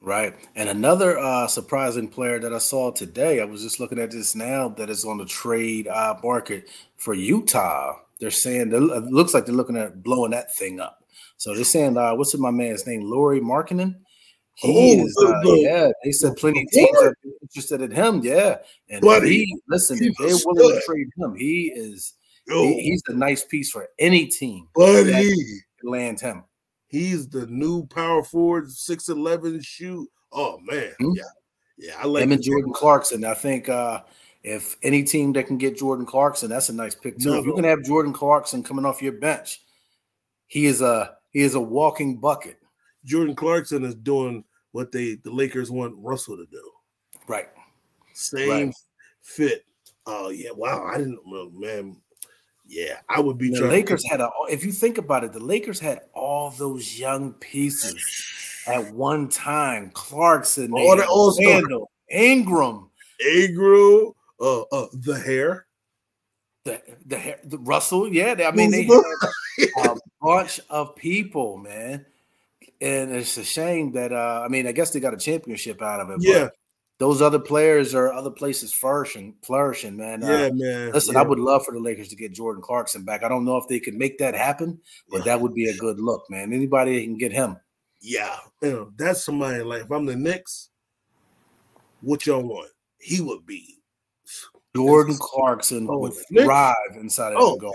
[0.00, 0.34] Right.
[0.56, 4.34] And another uh, surprising player that I saw today, I was just looking at this
[4.34, 7.98] now that is on the trade uh, market for Utah.
[8.18, 11.04] They're saying it looks like they're looking at blowing that thing up.
[11.36, 13.02] So they're saying, uh, what's my man's name?
[13.02, 13.96] Lauri Markkanen.
[14.54, 15.90] He Oh, is, uh, yeah.
[16.04, 18.20] They said plenty of teams are interested in him.
[18.22, 18.58] Yeah,
[18.90, 22.14] and Buddy, he listen, a they're willing to trade him, he is.
[22.46, 26.44] He- he's a nice piece for any team buddy, that land him.
[26.88, 30.08] he's the new power forward, six eleven shoot.
[30.32, 31.12] Oh man, Hmm?
[31.14, 31.22] yeah,
[31.78, 31.94] yeah.
[31.98, 33.24] I like him and Jordan Clarkson.
[33.24, 34.02] I think uh,
[34.42, 37.34] if any team that can get Jordan Clarkson, that's a nice pick too.
[37.38, 37.56] If you No.
[37.56, 39.62] can have Jordan Clarkson coming off your bench,
[40.48, 42.58] he is a he is a walking bucket.
[43.04, 46.70] Jordan Clarkson is doing what they the Lakers want Russell to do.
[47.26, 47.48] Right.
[48.14, 48.74] Same Right.
[49.22, 49.64] fit.
[50.06, 50.84] Oh yeah, wow.
[50.86, 51.96] I didn't well, man.
[52.66, 54.30] Yeah, I would be The Lakers had a.
[54.48, 57.96] If you think about it, the Lakers had all those young pieces
[58.66, 59.90] at one time.
[59.92, 61.02] Clarkson, All the
[61.44, 61.62] had.
[61.64, 62.88] Randle, Ingram,
[63.20, 65.66] Agro, uh, uh, the hair.
[66.64, 68.08] the the, hair- the Russell.
[68.12, 69.00] Yeah, they, I mean they had
[69.90, 72.06] a bunch of people, man.
[72.82, 76.00] And it's a shame that uh I mean, I guess they got a championship out
[76.00, 76.16] of it.
[76.18, 76.48] but Yeah,
[76.98, 80.24] those other players are other places flourishing, flourishing, man.
[80.24, 80.92] Uh, yeah, man.
[80.92, 81.20] listen, yeah.
[81.20, 83.22] I would love for the Lakers to get Jordan Clarkson back.
[83.22, 86.00] I don't know if they could make that happen, but that would be a good
[86.00, 86.52] look, man.
[86.52, 87.56] Anybody can get him.
[88.00, 90.70] Yeah, you know, that's somebody like if I'm the Knicks,
[92.00, 92.70] what y'all want?
[92.98, 93.78] He would be.
[94.74, 96.44] Jordan Clarkson Oh, would Knicks?
[96.44, 97.74] thrive inside of Oh, the guard.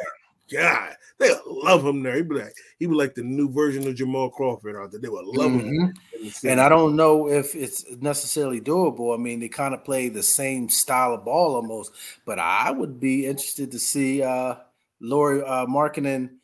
[0.52, 2.16] God, they love him there.
[2.16, 5.00] He'd be like, he'd be like the new version of Jamal Crawford out there.
[5.00, 5.62] They would love him.
[5.62, 5.94] Mhm.
[6.22, 6.52] the city.
[6.52, 9.14] And I don't know if it's necessarily doable.
[9.14, 11.92] I mean, they kind of play the same style of ball almost,
[12.26, 14.56] but I would be interested to see uh
[15.00, 16.38] Laurie uh Markkinen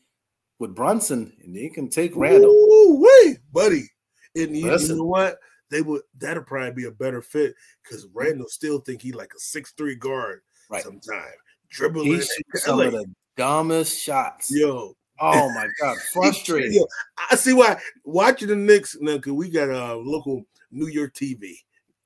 [0.60, 2.52] with Brunson, and he can take Randle.
[2.52, 3.90] Ooh, wait, buddy.
[4.36, 5.40] And you, you know what?
[5.74, 9.40] they would that'll probably be a better fit because Randle still think he like a
[9.40, 10.84] six three guard Right.
[10.84, 11.34] sometime
[11.70, 12.06] dribbling.
[12.06, 13.06] He shoots some like, of the
[13.38, 14.50] dumbest shots.
[14.54, 16.74] yo, Oh my god, frustrating.
[16.74, 16.86] Yo,
[17.30, 21.54] I see why watching the Knicks now because we got a local New York TV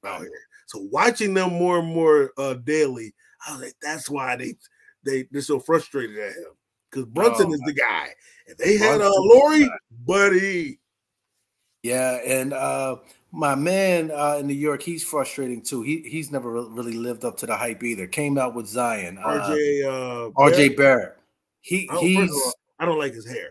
[0.06, 0.32] out here.
[0.68, 3.14] So watching them more and more uh daily,
[3.48, 4.56] I was like, that's why they
[5.04, 6.52] they they're so frustrated at him.
[6.92, 8.10] Because Brunson Oh, is the guy.
[8.46, 9.72] If they had uh Brunson Lauri,
[10.06, 10.80] buddy.
[11.84, 12.98] Yeah, and uh
[13.32, 15.82] my man uh in New York, he's frustrating too.
[15.82, 18.08] He he's never re- really lived up to the hype either.
[18.08, 21.17] Came out with Zion, uh, RJ uh RJ Barrett.
[21.68, 23.50] He I don't- first of he's all, I don't like his hair.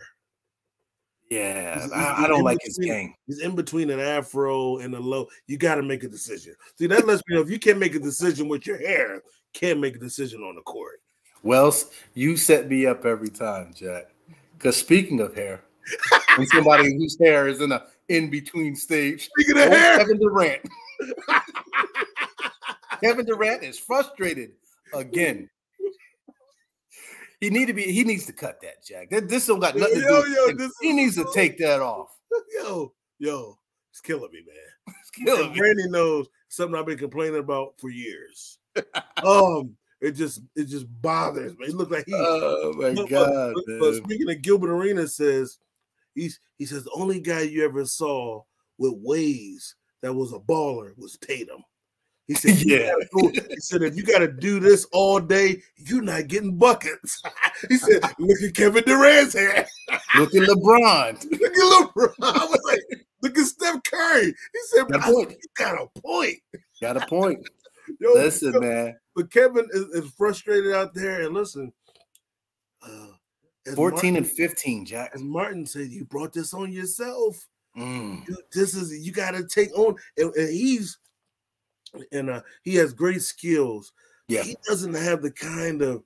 [1.30, 1.74] yeah.
[1.80, 3.14] he's- I, he's I don't like his between- game.
[3.26, 5.28] He's in between an afro and a low.
[5.46, 6.54] You got to make a decision.
[6.78, 9.20] See, that lets me know if you can't make a decision with your hair,
[9.52, 11.02] can't make a decision on the court.
[11.42, 14.06] Wells, you set me up every time, Jack.
[14.56, 15.62] Because speaking of hair,
[16.38, 20.18] and somebody whose hair is in a in between stage, Speaking of oh, hair, Kevin
[20.18, 20.62] Durant.
[23.02, 24.52] Kevin Durant is frustrated
[24.94, 25.50] again.
[27.40, 27.82] He need to be.
[27.82, 29.10] He needs to cut that, Jack.
[29.10, 30.06] That- This don't got nothing to do.
[30.06, 32.16] Yo, with yo, this he needs to take that off.
[32.58, 33.58] yo, yo,
[33.90, 34.94] it's killing me, man.
[35.00, 35.60] It's killing me.
[35.60, 38.58] Randy knows something I've been complaining about for years.
[39.24, 41.66] um, it just it just bothers me.
[41.66, 42.14] It looks like he.
[42.14, 45.58] Oh my but, god, but, but speaking of Gilbert Arena, says
[46.14, 48.42] he's he says the only guy you ever saw
[48.78, 51.62] with waves that was a baller was Tatum.
[52.26, 52.86] He said, "You Yeah.
[52.92, 56.56] gotta go-" He said, if you got to do this all day, you're not getting
[56.56, 57.22] buckets.
[57.68, 59.66] he said, look at Kevin Durant's hair.
[60.18, 61.30] Look at LeBron.
[61.30, 62.14] Look at LeBron.
[62.22, 62.80] I was like,
[63.22, 64.26] look at Steph Curry.
[64.26, 65.30] He said, Got a "I- point.
[65.30, 66.36] you got a point.
[66.80, 67.46] Got a point.
[68.00, 68.96] Yo, Listen, man.
[69.14, 71.22] But Kevin is, is frustrated out there.
[71.22, 71.72] And listen,
[72.82, 73.06] uh,
[73.66, 75.12] as 14 Martin, and 15, Jack.
[75.14, 77.46] as Martin said, you brought this on yourself.
[77.76, 78.24] Mm.
[78.26, 80.98] Dude, this is you got to take on, and, and he's
[82.12, 83.92] and uh, he has great skills.
[84.28, 84.42] Yeah.
[84.42, 86.02] He doesn't have the kind of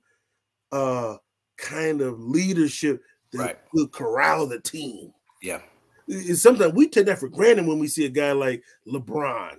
[0.71, 1.17] uh
[1.57, 3.01] kind of leadership
[3.33, 3.59] that Right.
[3.73, 5.13] will corral the team.
[5.41, 5.61] Yeah.
[6.07, 9.57] It- Sometimes we take that for granted when we see a guy like LeBron.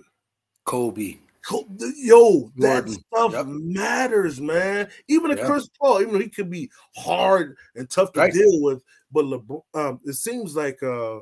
[0.65, 1.17] Kobe.
[1.45, 1.67] Co-
[1.97, 2.93] Yo, that Jordan.
[2.93, 3.45] stuff Yep.
[3.47, 4.89] matters, man.
[5.09, 5.45] Even a Yeah.
[5.45, 8.33] Chris Paul, even though he could be hard and tough to Right.
[8.33, 11.19] deal with, but LeBron, um, it seems like uh,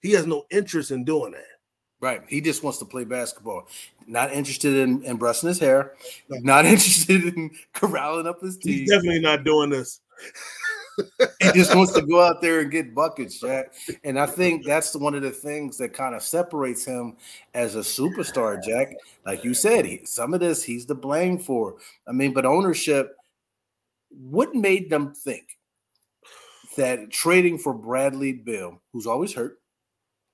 [0.00, 1.57] he has no interest in doing that.
[2.00, 2.22] Right.
[2.28, 3.66] He just wants to play basketball.
[4.06, 5.94] Not interested in, in brushing his hair.
[6.28, 6.38] No.
[6.42, 8.80] Not interested in corralling up his team.
[8.80, 10.00] He's definitely not doing this.
[11.40, 13.72] he just wants to go out there and get buckets, Jack.
[14.04, 17.16] And I think that's one of the things that kind of separates him
[17.54, 18.94] as a superstar, Jack.
[19.26, 21.76] Like you said, he, some of this he's to blame for.
[22.06, 23.16] I mean, but ownership,
[24.10, 25.58] what made them think
[26.76, 29.58] that trading for Bradley Beal, who's always hurt,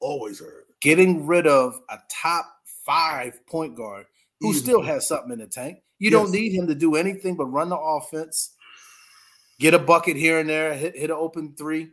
[0.05, 0.64] Always heard.
[0.85, 2.45] Getting rid of a top
[2.85, 4.05] five point guard
[4.41, 4.61] who Easy.
[4.61, 5.79] still has something in the tank.
[5.99, 8.55] You don't need him to do anything but run the offense,
[9.59, 11.89] get a bucket here and there, hit, hit an open three.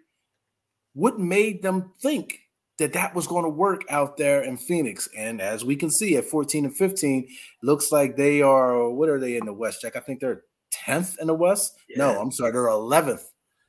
[0.93, 2.39] What made them think
[2.79, 5.07] that that was going to work out there in Phoenix?
[5.17, 7.29] And as we can see at 14 and 15,
[7.63, 9.95] looks like they are, what are they in the West, Jack?
[9.95, 11.77] I think they're 10th in the West.
[11.95, 13.23] No, I'm sorry, they're 11th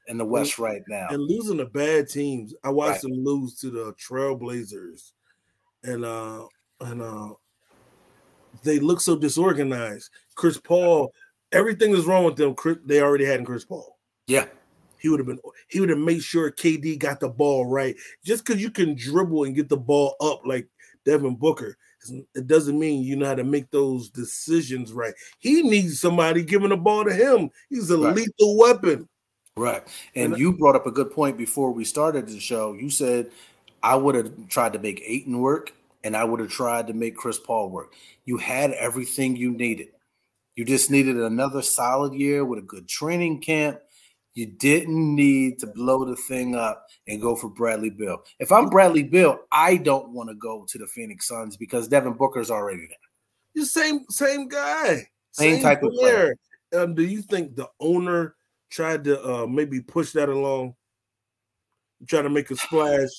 [0.09, 1.07] in the West right now.
[1.11, 3.13] And losing to bad teams, I watched Right.
[3.13, 5.13] them lose to the Trailblazers,
[5.85, 6.47] and uh,
[6.81, 7.35] and uh,
[8.63, 10.11] they look so disorganized.
[10.35, 11.13] Chris Paul,
[11.53, 13.99] everything that's wrong with them, Chris, they already had in Chris Paul.
[14.27, 14.47] Yeah.
[14.99, 15.41] He would have been.
[15.69, 17.97] He would have made sure KD got the ball right.
[18.25, 20.69] Just because you can dribble and get the ball up like
[21.05, 21.77] Devin Booker,
[22.37, 25.15] it doesn't mean you know how to make those decisions right.
[25.41, 27.51] He needs somebody giving the ball to him.
[27.69, 28.15] He's a Right.
[28.15, 29.09] lethal weapon.
[29.57, 29.83] Right.
[30.15, 32.73] And And- you brought up a good point before we started the show.
[32.73, 33.31] You said
[33.83, 35.73] I would have tried to make Ayton work
[36.05, 37.95] and I would have tried to make Chris Paul work.
[38.25, 39.89] You had everything you needed.
[40.57, 43.81] You just needed another solid year with a good training camp.
[44.35, 48.23] You didn't need to blow the thing up and go for Bradley Beal.
[48.39, 52.15] If I'm Bradley Beal, I don't want to go to the Phoenix Suns because Devin
[52.15, 52.97] Booker's already there.
[53.55, 56.35] The same same guy, Same type of player.
[56.75, 58.37] Um, do you think the owner
[58.73, 60.75] tried to uh, maybe push that along,
[62.09, 63.11] try to make a splash?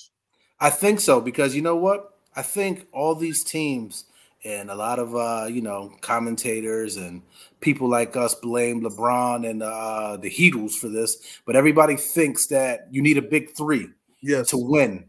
[0.59, 2.09] I think so because you know what?
[2.35, 4.05] I think all these teams
[4.43, 7.21] and a lot of uh, you know commentators and
[7.61, 12.87] people like us blame LeBron and uh, the Heatles for this, but everybody thinks that
[12.91, 13.87] you need a big three
[14.21, 15.05] Yes, to win,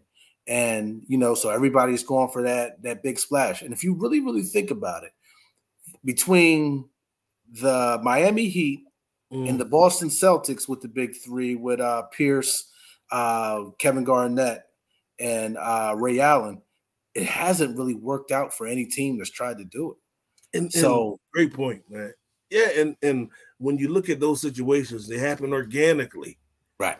[0.46, 3.62] and you know so everybody's going for that that big splash.
[3.62, 5.12] And if you really really think about it,
[6.04, 6.88] between
[7.52, 8.84] the Miami Heat
[9.34, 9.48] Mm.
[9.48, 12.70] and the Boston Celtics with the big three with uh, Pierce,
[13.10, 14.62] uh, Kevin Garnett,
[15.18, 16.62] and uh, Ray Allen.
[17.14, 19.96] it hasn't really worked out for any team that's tried to do it.
[20.56, 22.12] And, and So- great point, man.
[22.50, 26.38] Yeah, and and when you look at those situations, they happen organically.
[26.78, 26.98] Right.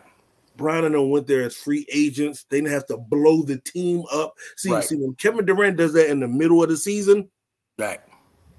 [0.57, 2.45] Brown and them went there as free agents.
[2.49, 4.33] They didn't have to blow the team up.
[4.57, 4.83] See, Right.
[4.83, 7.29] see, when Kevin Durant does that in the middle of the season,
[7.77, 8.01] Right.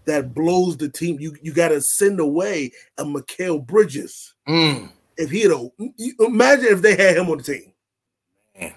[0.07, 1.19] That blows the team.
[1.21, 4.35] You you got to send away a Mikal Bridges.
[4.49, 7.73] Mm, If he you- imagine if they had him on the team.
[8.59, 8.75] man.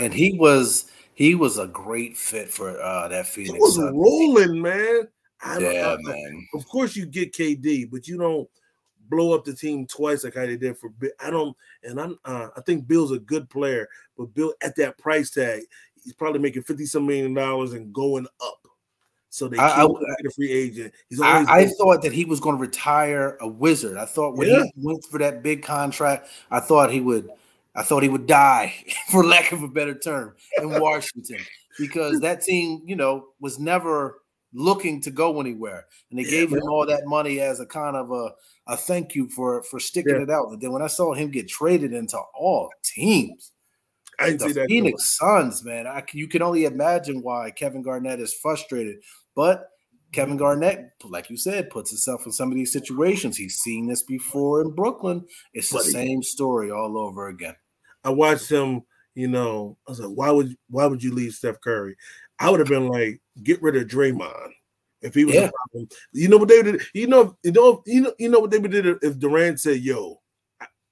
[0.00, 3.60] And he was he was a great fit for uh that He Phoenix.
[3.60, 3.92] was Suns.
[3.92, 5.08] rolling, man.
[5.42, 6.48] I don't- Yeah, man.
[6.54, 8.48] Of course, you get KD, but you don't
[9.10, 10.88] blow up the team twice like how they did for.
[10.88, 11.10] Beal.
[11.20, 12.18] I don't, and I'm.
[12.24, 15.60] Uh, I think Beal's a good player, but Beal at that price tag,
[16.02, 18.63] he's probably making fifty some million dollars and going up.
[19.34, 20.94] So they I- I can't would- get a free agent.
[21.10, 23.96] He's I, always I thought that he was going to retire a wizard.
[23.96, 24.62] I thought when Yeah.
[24.62, 27.28] he went for that big contract, I thought he would,
[27.74, 28.72] I thought he would die,
[29.10, 31.40] for lack of a better term, in Washington
[31.80, 36.52] because that team, you know, was never looking to go anywhere, and they Yeah, gave
[36.52, 38.30] him all that money as a kind of a,
[38.68, 40.22] a thank you for for sticking Yeah.
[40.22, 40.52] it out.
[40.52, 43.50] And then when I saw him get traded into all teams,
[44.20, 44.68] I didn't see the that.
[44.68, 45.88] Phoenix Suns, man.
[45.88, 48.98] I, you can only imagine why Kevin Garnett is frustrated.
[49.34, 49.68] But
[50.12, 53.36] Kevin Garnett, like you said, puts himself in some of these situations.
[53.36, 55.24] He's seen this before in Brooklyn.
[55.52, 55.90] It's the Buddy.
[55.90, 57.56] same story all over again.
[58.04, 58.82] I watched him.
[59.16, 61.96] You know, I was like, why would why would you leave Steph Curry?
[62.40, 64.50] I would have been like, get rid of Draymond
[65.02, 65.42] if he was Yeah.
[65.48, 65.88] a problem.
[66.12, 66.82] You know what they did?
[66.94, 69.80] You know, you know, you know, you know what they would did if Durant said,
[69.80, 70.20] "Yo,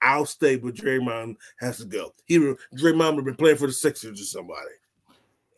[0.01, 3.73] I'll stay, but Draymond has to go." He Draymond would have been playing for the
[3.73, 4.71] Sixers or somebody.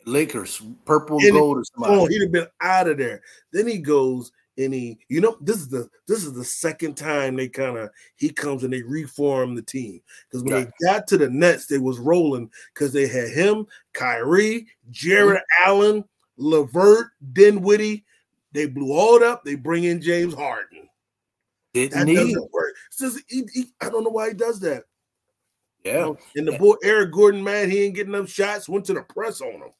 [0.05, 1.95] Lakers, purple And- gold or somebody.
[1.95, 3.21] Oh, he'd have been out of there.
[3.51, 7.35] Then he goes and he, you know, this is the this is the second time
[7.35, 10.67] they kind of he comes and they reform the team because when Right.
[10.79, 16.05] they got to the Nets, they was rolling because they had him, Kyrie, Jarrett Allen,
[16.37, 18.05] Levert, Dinwiddie.
[18.53, 19.43] They blew all it up.
[19.43, 20.87] They bring in James Harden.
[21.73, 22.15] Didn't he?
[22.15, 22.73] doesn't work.
[22.91, 24.85] Says he, he- I don't know why he does that.
[25.83, 26.17] You Yeah, know?
[26.37, 26.57] And the Yeah.
[26.59, 28.69] boy Eric Gordon, man, he ain't getting enough shots.
[28.69, 29.71] Went to the press on him.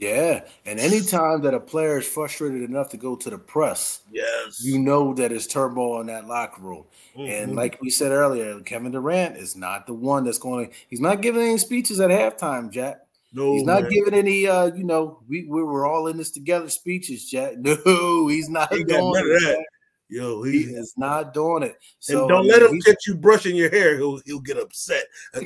[0.00, 0.44] Yeah.
[0.66, 4.78] And anytime that a player is frustrated enough to go to the press, Yes, you
[4.78, 6.84] know that it's turmoil in that locker room.
[7.16, 7.56] And Mhm.
[7.56, 10.74] like we said earlier, Kevin Durant is not the one that's going to.
[10.88, 13.00] He's not giving any speeches at halftime, Jack.
[13.32, 13.92] no, He's not man.
[13.92, 14.46] giving any.
[14.48, 17.54] uh You know, we we were all in this together speeches, Jack.
[17.58, 19.40] No, he's not He doing got none of it.
[19.42, 19.56] that.
[19.56, 19.66] Jack.
[20.08, 21.76] Yo, He he, is not doing it.
[22.00, 23.96] So and don't let him catch you brushing your hair.
[23.96, 25.04] He'll he'll get upset.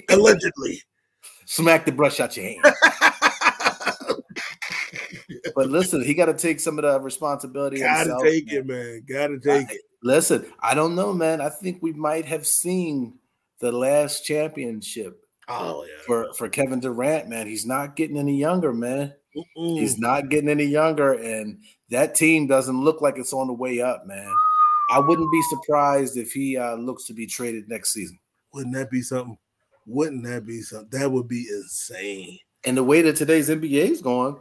[0.09, 0.81] Allegedly.
[1.47, 3.13] smack the brush out your hand.
[5.55, 7.79] But listen, he got to take some of the responsibility.
[7.79, 8.57] Gotta take man.
[8.57, 9.03] it, man.
[9.09, 9.81] Gotta take it.
[10.03, 11.41] Listen, I don't know, man.
[11.41, 13.15] I think we might have seen
[13.61, 16.03] the last championship Oh yeah.
[16.07, 17.47] for for Kevin Durant, man.
[17.47, 19.15] He's not getting any younger, man.
[19.37, 19.79] Mm-mm.
[19.79, 21.59] He's not getting any younger, and
[21.91, 24.33] that team doesn't look like it's on the way up, man.
[24.91, 28.19] I wouldn't be surprised if he uh, looks to be traded next season.
[28.53, 29.37] Wouldn't that be something?
[29.87, 30.89] Wouldn't that be something?
[30.99, 32.39] That would be insane.
[32.65, 34.37] And the way that today's NBA is going,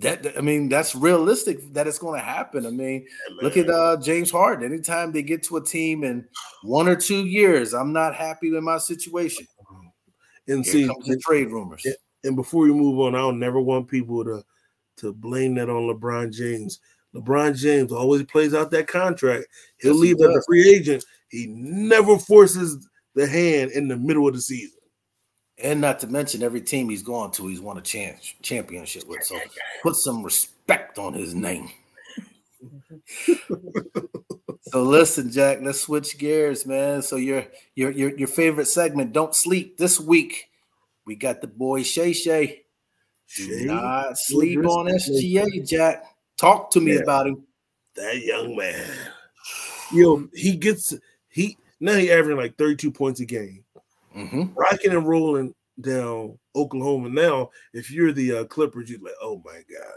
[0.00, 2.66] that I mean, that's realistic that it's going to happen.
[2.66, 3.06] I mean,
[3.40, 4.70] look at uh, James Harden.
[4.70, 6.26] Anytime they get to a team in
[6.62, 9.46] one or two years, I'm not happy with my situation.
[10.48, 11.86] and Here see, the trade rumors.
[12.24, 14.44] And before we move on, I don't never want people to
[14.98, 16.80] to blame that on LeBron James.
[17.14, 19.46] LeBron James always plays out that contract.
[19.78, 21.04] He'll Yes, he as a free agent.
[21.28, 24.75] He never forces the hand in the middle of the season.
[25.62, 29.24] And not to mention every team he's gone to, he's won a chance, championship with.
[29.24, 29.38] So
[29.82, 31.70] put some respect on his name.
[34.62, 37.00] so listen, Jack, let's switch gears, man.
[37.00, 40.50] So your your your your favorite segment, Don't Sleep, this week.
[41.06, 42.62] We got the boy Shay Shay.
[43.34, 46.04] Do not sleep on SGA, Jack.
[46.36, 47.00] Talk to me Yeah.
[47.00, 47.46] about him.
[47.94, 48.86] that young man.
[49.94, 50.92] Yo, he gets
[51.30, 53.64] he now he averaging like 32 points a game.
[54.12, 57.08] hmm rocking and rolling down Oklahoma.
[57.08, 59.92] Now, if you're the uh, Clippers, you're like, oh my God,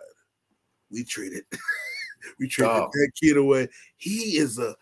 [0.91, 1.43] we traded,
[2.39, 2.91] we traded Dog.
[2.91, 3.69] that kid away.
[3.97, 4.75] He is a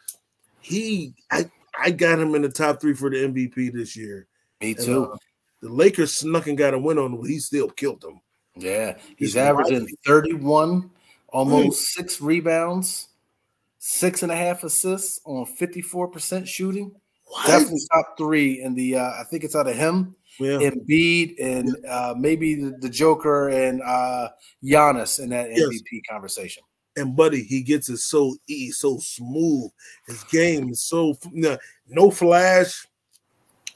[0.62, 1.14] he.
[1.32, 4.28] I I got him in the top three for the MVP this year.
[4.62, 5.06] Me And, too.
[5.06, 5.18] uh,
[5.62, 8.20] the Lakers snuck and got a win on him, he still killed them.
[8.56, 9.90] Yeah, he's He's averaging wild.
[10.26, 10.90] 31,
[11.30, 13.10] almost six rebounds,
[13.78, 16.92] six and a half assists on 54% shooting.
[17.26, 17.46] What?
[17.48, 20.58] Definitely top three in the uh, I think it's out of him, Yeah.
[20.60, 24.30] Embiid, and uh, maybe the, the Joker and uh
[24.64, 25.68] Giannis in that Yes.
[25.68, 26.64] MVP conversation.
[26.96, 29.70] and buddy, he gets it so easy, so smooth.
[30.08, 31.58] His game is so no,
[31.88, 32.86] no flash,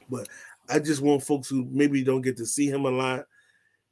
[0.09, 0.27] but
[0.69, 3.25] I just want folks who maybe don't get to see him a lot.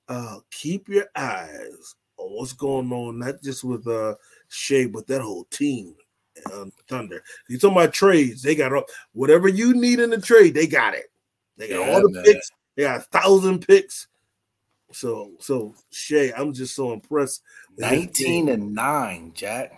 [0.08, 4.16] uh, keep your eyes on what's going on, not just with uh
[4.48, 5.96] Shai, but that whole team.
[6.54, 7.22] Um, Thunder.
[7.50, 8.42] You talking about trades?
[8.42, 10.54] They got all, whatever you need in the trade.
[10.54, 11.12] They got it.
[11.58, 12.24] They got Yeah, all the man.
[12.24, 12.50] picks.
[12.80, 14.08] They got a thousand picks.
[14.94, 17.44] So, so Shai, I'm just so impressed.
[17.78, 19.74] 19 and 9, Jack.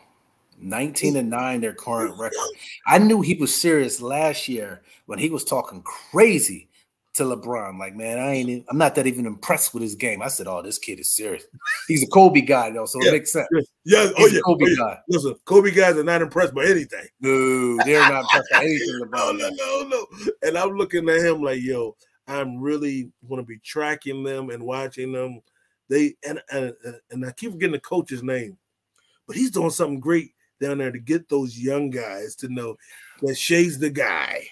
[0.59, 2.37] 19 and 9, their current record.
[2.85, 6.69] I knew he was serious last year when he was talking crazy
[7.15, 7.79] to LeBron.
[7.79, 10.21] Like, man, I ain't even- I'm not that even impressed with his game.
[10.21, 11.45] I said, Oh, this kid is serious.
[11.87, 13.09] He's a Kobe guy, though, so Yeah.
[13.09, 13.47] it makes sense.
[13.83, 14.75] Yeah, oh He's yeah, a Kobe oh, yeah.
[14.77, 14.99] guy.
[15.09, 17.07] Listen, Kobe guys are not impressed by anything.
[17.19, 19.57] No, they're not impressed by anything no, LeBron no, does.
[19.57, 20.07] no, no.
[20.43, 21.95] And I'm looking at him like, yo,
[22.27, 25.41] I'm really going to be tracking them and watching them.
[25.89, 26.73] They and, and
[27.09, 28.57] and I keep forgetting the coach's name,
[29.27, 32.77] but he's doing something great down there to get those young guys to know
[33.21, 34.47] that Shai's the guy.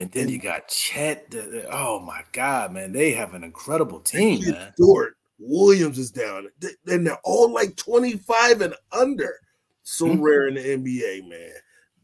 [0.00, 1.32] And then you got Chet.
[1.70, 2.92] Oh my God, man.
[2.92, 4.72] They have an incredible team, man.
[4.74, 6.48] Stewart Williams is down,
[6.86, 9.38] and they're all like 25 and under.
[9.84, 10.20] So Mhm.
[10.20, 11.54] rare in the NBA, man.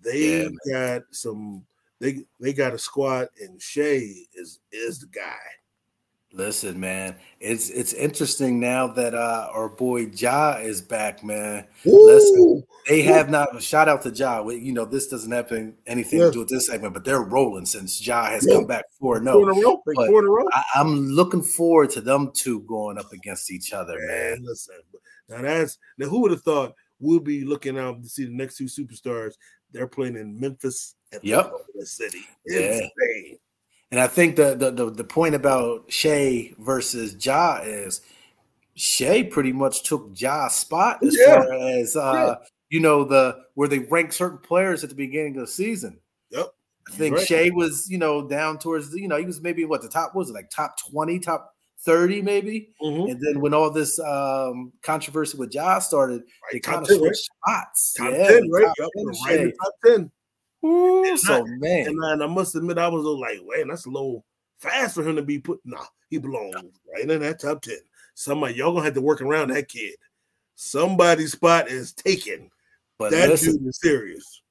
[0.02, 1.66] They Yeah, got some.
[2.00, 5.36] They they got a squad, and Shai is is the guy.
[6.30, 11.66] Listen, man, it's it's interesting now that uh our boy Ja is back, man.
[11.86, 13.12] Listen, They Ooh.
[13.12, 14.46] have not shout out to Ja.
[14.46, 15.50] You know, this doesn't have
[15.86, 16.26] anything Yeah.
[16.26, 18.56] to do with this segment, but they're rolling since Ja has Yeah.
[18.56, 19.42] come back four four no.
[19.42, 19.82] in a row.
[19.86, 20.44] But four in a row.
[20.52, 24.32] I, I'm looking forward to them two going up against each other, man.
[24.32, 24.76] Man, listen.
[25.30, 28.56] Now that's now who would have thought we'll be looking out to see the next
[28.56, 29.34] two superstars.
[29.72, 31.38] They're playing in Memphis and Yep.
[31.46, 32.20] Oklahoma City.
[32.46, 32.58] Yeah.
[32.58, 33.38] Insane.
[33.90, 38.00] And I think the, the the the point about Shai versus Ja is
[38.74, 41.42] Shai pretty much took Ja's spot as Yeah.
[41.42, 42.36] far as uh
[42.68, 46.00] you know the where they rank certain players at the beginning of the season.
[46.30, 46.48] Yep.
[46.88, 47.26] I think Right.
[47.26, 50.14] Shai was, you know, down towards the, you know, he was maybe what the top
[50.14, 51.54] was it like top 20, top
[51.88, 52.70] 30, maybe.
[52.82, 53.10] Mhm.
[53.10, 56.22] And then when all this um controversy with Josh started,
[56.52, 57.00] they kind of 10, right?
[57.06, 57.94] switched spots.
[57.94, 58.64] Top yeah, 10, right?
[58.66, 60.10] top Yep, 10 right in top 10.
[60.66, 63.68] Ooh, And so I- man, And I, and I must admit, I was like, man,
[63.68, 64.24] that's a little
[64.58, 65.60] fast for him to be put.
[65.64, 67.78] Nah, he belongs right in that top 10.
[68.14, 69.94] Somebody, y'all gonna have to work around that kid.
[70.56, 72.50] Somebody's spot is taken.
[72.98, 74.42] but that listen, dude is serious.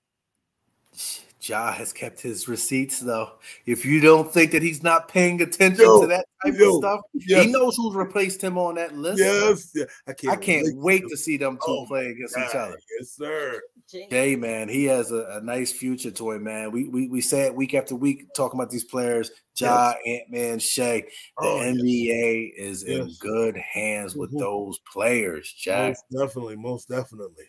[1.42, 3.34] Ja has kept his receipts though.
[3.66, 6.76] If you don't think that he's not paying attention Yo, to that type yo, of
[6.78, 9.20] stuff, Yes, he knows who's replaced him on that list.
[9.20, 9.86] yes, yeah.
[10.08, 10.34] I can't.
[10.34, 12.80] I can't wait to to see them two Oh, play against each other.
[13.00, 13.62] Yes, sir.
[14.10, 16.72] Hey man, he has a, a nice future toy, man.
[16.72, 20.60] We, we we say it week after week talking about these players, Ja, Ant Man,
[20.60, 21.02] Shai.
[21.02, 21.08] The
[21.38, 21.76] Oh, yes.
[21.76, 24.40] NBA is in good hands with Mhm.
[24.40, 25.90] those players, Jack.
[25.90, 27.46] Most definitely, most definitely.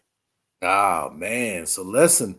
[0.63, 1.67] Oh man.
[1.67, 2.37] So listen.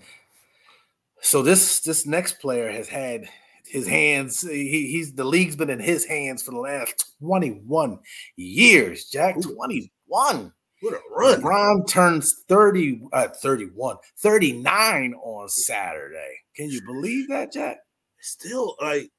[1.21, 3.25] So this this next player has had
[3.65, 4.41] his hands.
[4.41, 7.99] He, he's the league's been in his hands for the last 21
[8.35, 9.37] years, Jack.
[9.37, 9.55] Ooh.
[9.55, 10.53] 21.
[10.81, 11.41] What a run!
[11.41, 16.35] LeBron turns 30, uh, 31, 39 on Saturday.
[16.55, 17.79] Can you believe that, Jack?
[18.21, 19.09] Still, like,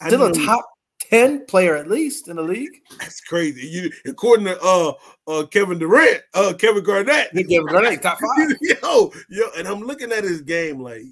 [0.00, 0.66] I Still a top
[1.10, 2.82] 10 player at least in the league.
[2.98, 3.66] That's crazy.
[3.66, 4.92] You, according to uh,
[5.26, 8.56] uh, Kevin Durant, uh, Kevin Garnett, gave Garnett top five.
[8.60, 11.02] yo, yo, and I'm looking at his game like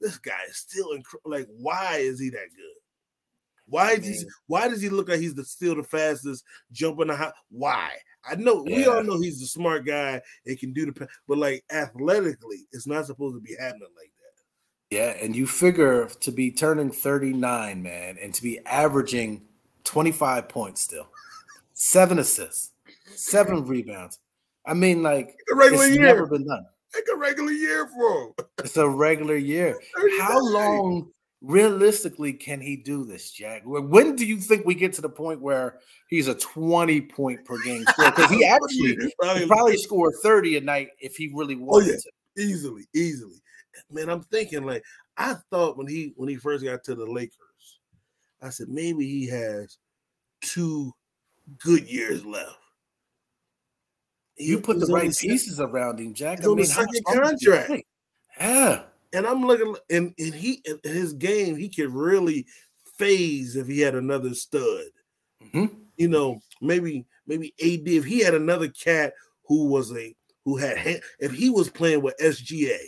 [0.00, 1.30] this guy is still incredible.
[1.30, 2.80] like, why is he that good?
[3.66, 4.26] Why is he?
[4.46, 7.32] Why does he look like he's the still the fastest jumping the high?
[7.50, 7.90] Why?
[8.28, 11.64] I know we all know he's the smart guy and can do the, but like
[11.70, 14.19] athletically, it's not supposed to be happening like that.
[14.90, 19.42] Yeah, and you figure to be turning 39, man, and to be averaging
[19.84, 21.08] 25 points still,
[21.74, 22.72] seven assists,
[23.14, 24.18] seven rebounds.
[24.66, 26.66] I mean, like, A regular it's year, never been done.
[26.94, 28.32] like a regular year for him.
[28.58, 29.78] It's a regular year.
[30.20, 31.10] How long
[31.40, 33.62] realistically can he do this, Jack?
[33.64, 35.78] When do you think we get to the point where
[36.08, 38.10] he's a 20 point per game scorer?
[38.10, 41.92] Because he actually Probably- probably score 30 a night if he really oh, wanted Oh,
[41.92, 41.96] yeah.
[41.96, 42.42] to.
[42.50, 43.36] easily, easily.
[43.90, 44.84] Man, I'm thinking like
[45.16, 47.80] I thought when he when he first got to the Lakers,
[48.42, 49.78] I said maybe he has
[50.40, 50.92] two
[51.58, 52.56] good years left.
[54.36, 56.38] You put the right pieces around him, Jack.
[56.38, 57.84] he's on the how much second contract.
[58.40, 58.82] Yeah.
[59.12, 62.46] and I'm looking and, and he in his game, he could really
[62.96, 64.84] phase if he had another stud.
[65.52, 65.76] Mhm.
[65.96, 69.12] You know, maybe maybe AD if he had another cat
[69.44, 70.14] who was a
[70.44, 72.78] who had if he was playing with SGA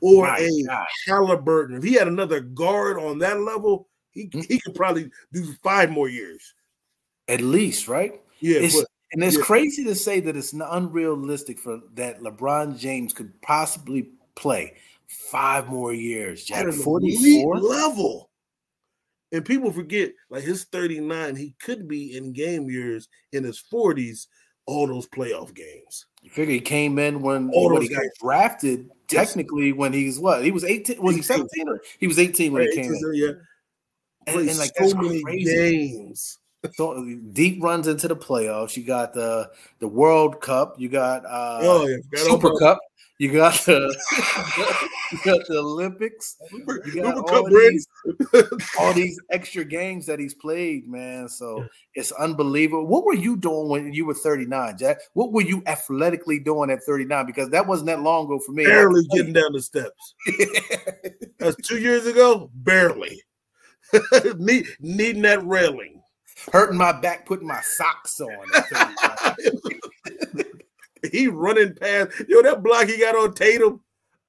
[0.00, 1.10] or My a.
[1.10, 4.46] Haliburton, if he had another guard on that level, he Mhm.
[4.48, 6.54] he could probably do five more years.
[7.28, 8.20] At least, right?
[8.40, 9.42] Yeah, It's, but and it's yeah.
[9.42, 14.74] crazy to say that it's not unrealistic for that LeBron James could possibly play
[15.08, 16.42] five more years.
[16.42, 17.58] at Jack, an elite 44?
[17.60, 18.30] level.
[19.32, 24.28] and people forget, like his 39, he could be in game years in his 40s,
[24.66, 26.06] all those playoff games.
[26.22, 30.44] You figure he came in when, when he got drafted, technically when he's what?
[30.44, 31.16] He was 18, was 18.
[31.16, 33.14] he 17 or he was 18 when he came 18, in.
[33.14, 33.32] Yeah.
[34.28, 35.54] And, and, like so many crazy.
[35.54, 36.38] games
[36.74, 38.76] so deep runs into the playoffs.
[38.76, 40.74] You got the the World Cup.
[40.78, 41.96] You got uh, oh, yeah.
[42.16, 42.78] Super Cup.
[43.18, 43.96] You got the
[45.12, 46.36] you got the Olympics.
[46.92, 47.88] You got all, these,
[48.78, 51.28] all these extra games that he's played, man.
[51.28, 52.86] So it's unbelievable.
[52.86, 54.98] What were you doing when you were 39, Jack?
[55.14, 57.24] What were you athletically doing at 39?
[57.24, 58.64] Because that wasn't that long ago for me.
[58.64, 60.14] Barely getting down the steps.
[61.38, 62.50] That's two years ago.
[62.54, 63.22] Barely.
[64.36, 66.02] Need, needing that railing
[66.52, 68.30] hurting my back, putting my socks on.
[71.12, 73.80] he running past yo that block he got on Tatum.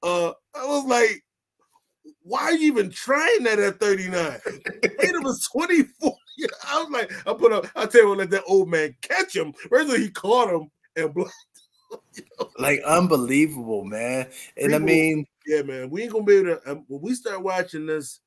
[0.03, 1.23] Uh, I was like,
[2.21, 4.39] why are you even trying that at 39?
[4.99, 6.15] Tatum was 24.
[6.67, 9.36] I was like, I put up, I tell you what, let that old man catch
[9.36, 9.53] him.
[9.53, 11.34] First he caught him and blocked.
[12.59, 14.28] like unbelievable, man.
[14.57, 16.71] And People, I mean, yeah, man, we ain't gonna be able to.
[16.71, 18.19] Um, when we start watching this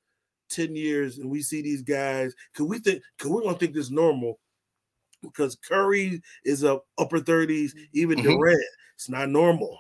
[0.51, 3.90] 10 years and we see these guys, could we think, could we gonna think this
[3.90, 4.38] normal?
[5.23, 8.31] Because Curry is up upper 30s, even mm-hmm.
[8.31, 8.62] Durant,
[8.95, 9.79] it's not normal.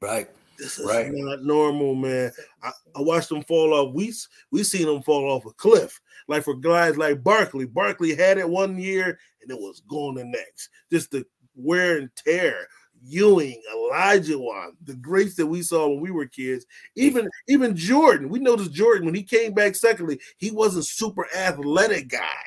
[0.00, 0.28] Right.
[0.58, 1.10] This is right.
[1.12, 2.30] not normal, man.
[2.62, 3.94] I, I, watched them fall off.
[3.94, 4.14] We
[4.52, 6.00] we seen them fall off a cliff.
[6.28, 7.66] Like for guys like Barkley.
[7.66, 10.70] Barkley had it one year and it was going the next.
[10.92, 12.68] Just the wear and tear
[13.06, 16.64] Ewing, Olajuwon, the greats that we saw when we were kids,
[16.96, 18.28] even even Jordan.
[18.28, 19.74] We noticed Jordan when he came back.
[19.74, 22.44] Secondly, he wasn't super athletic guy.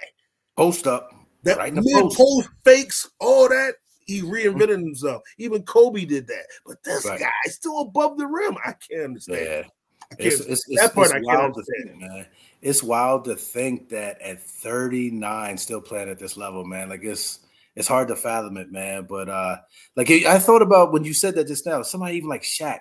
[0.55, 1.13] Post up,
[1.47, 2.17] that right mid post.
[2.17, 3.75] post fakes, all that.
[4.05, 5.21] He reinvented himself.
[5.37, 6.45] Even Kobe did that.
[6.65, 7.19] But this right.
[7.19, 8.55] guy still above the rim.
[8.65, 9.45] I can't understand.
[9.45, 9.63] Yeah.
[10.09, 11.89] I can't, it's, it's, that part I can't understand.
[11.89, 12.25] Think, man.
[12.61, 16.87] It's wild to think that at 39, still playing at this level, man.
[16.87, 17.39] Like it's
[17.75, 19.05] it's hard to fathom it, man.
[19.07, 19.57] But uh,
[19.95, 22.79] like I thought about when you said that just now, somebody even like Shaq.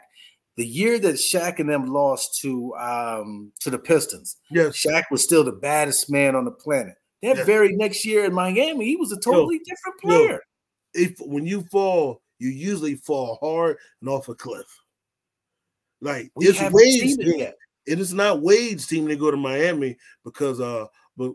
[0.56, 4.82] The year that Shaq and them lost to um to the Pistons, yes.
[4.82, 6.94] Shaq was still the baddest man on the planet.
[7.26, 7.46] That yes.
[7.46, 10.42] very next year in Miami, he was a totally yo, different player.
[10.94, 14.66] Yo, if when you fall, you usually fall hard and off a cliff.
[16.00, 17.48] Like we it's Wade's team.
[17.84, 21.32] It is not Wade's team to go to Miami because uh but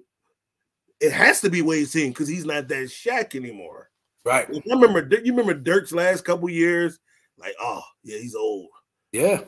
[1.01, 3.89] it has to be Wade's team because he's not that Shaq anymore.
[4.23, 4.47] Right.
[4.49, 6.99] I remember you remember Dirk's last couple years,
[7.37, 8.69] like, oh yeah, he's old.
[9.11, 9.41] Yeah.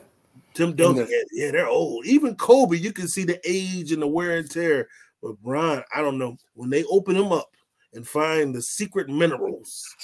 [0.52, 2.04] Tim Duncan, the- yeah, they're old.
[2.04, 4.88] Even Kobe, you can see the age and the wear and tear.
[5.24, 6.36] But Bron, I don't know.
[6.52, 7.50] When they open him up
[7.94, 9.96] and find the secret minerals,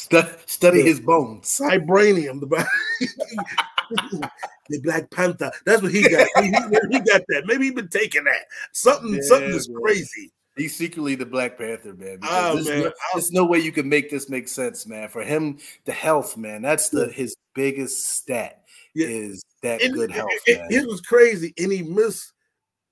[0.47, 2.66] study his bones, vibranium, the,
[4.71, 5.53] the Black Panther.
[5.66, 6.27] That's what he got.
[6.39, 7.43] he, he, got that.
[7.45, 8.47] Maybe he been taking that.
[8.73, 10.33] Something, yeah, something is crazy.
[10.57, 12.21] He's secretly the Black Panther, man.
[12.23, 12.83] Oh, there's, man.
[12.85, 15.11] No, there's no way you can make this make sense, man.
[15.11, 18.62] For him, the health, man, that's the his biggest stat
[18.95, 19.09] yeah.
[19.09, 20.31] is that and, good health.
[20.47, 22.33] It, it, was crazy, and he missed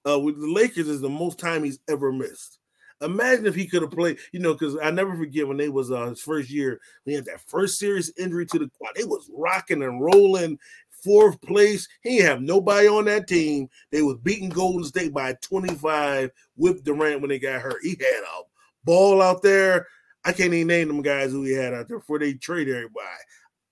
[0.09, 2.59] uh, with the Lakers is the most time he's ever missed.
[3.01, 5.93] Imagine if he could have played, you know, because I never forget when they was
[5.93, 8.99] uh, his first year, he had that first serious injury to the quad.
[8.99, 10.59] It was rocking and rolling
[11.05, 11.87] fourth place.
[12.03, 13.69] He have nobody on that team.
[13.93, 17.83] They was beating Golden State by 25 with Durant when they got hurt.
[17.83, 18.43] He had a
[18.85, 19.87] ball out there.
[20.25, 23.07] I can't even name them guys who he had out there before they trade everybody.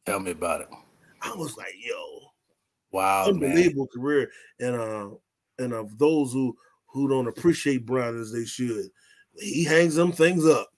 [0.07, 0.68] Tell me about it.
[1.20, 2.20] I was like, yo,
[2.93, 4.03] wow, unbelievable man.
[4.03, 4.30] career.
[4.61, 5.09] And uh,
[5.59, 8.87] and of those who who don't appreciate Bron as they should,
[9.39, 10.69] he hangs them things up.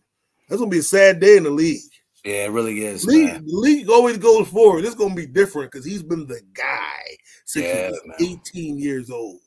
[0.48, 1.82] That's gonna be a sad day in the league.
[2.24, 3.04] Yeah, it really is.
[3.04, 3.42] League, man.
[3.46, 4.84] league always goes forward.
[4.84, 9.10] It's gonna be different because he's been the guy since yeah, he was 18 years
[9.10, 9.40] old.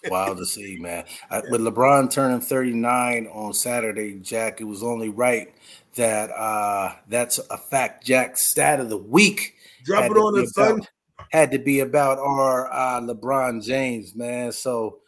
[0.10, 1.04] Wild to see, man.
[1.30, 5.52] I, with LeBron turning 39 on Saturday, Jack, it was only right
[5.94, 8.04] that uh that's a fact.
[8.04, 9.54] Jack's stat of the week.
[9.84, 10.86] Drop it on the sun.
[11.32, 14.52] Had to be about our uh, LeBron James, man.
[14.52, 14.98] So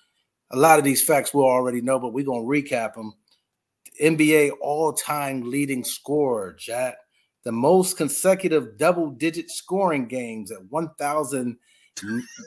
[0.51, 3.12] a lot of these facts we'll already know, but we're gonna recap them.
[4.03, 6.97] NBA all-time leading scorer, Jack.
[7.45, 11.57] The most consecutive double-digit scoring games at 1,000,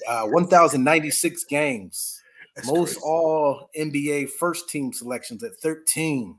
[0.08, 2.22] uh, 1,096 games.
[2.56, 3.06] That's most crazy.
[3.06, 6.36] all NBA first team selections at 13.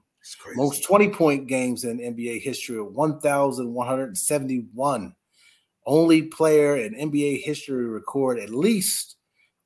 [0.57, 5.15] Most 20 point games in NBA history at 1,171.
[5.89, 9.17] Only player in NBA history to record at least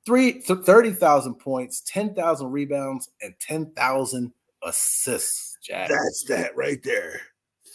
[0.06, 5.88] three, 30,000 points, 10,000 rebounds, and 10,000 assists, Jack.
[5.88, 7.20] That's that right there.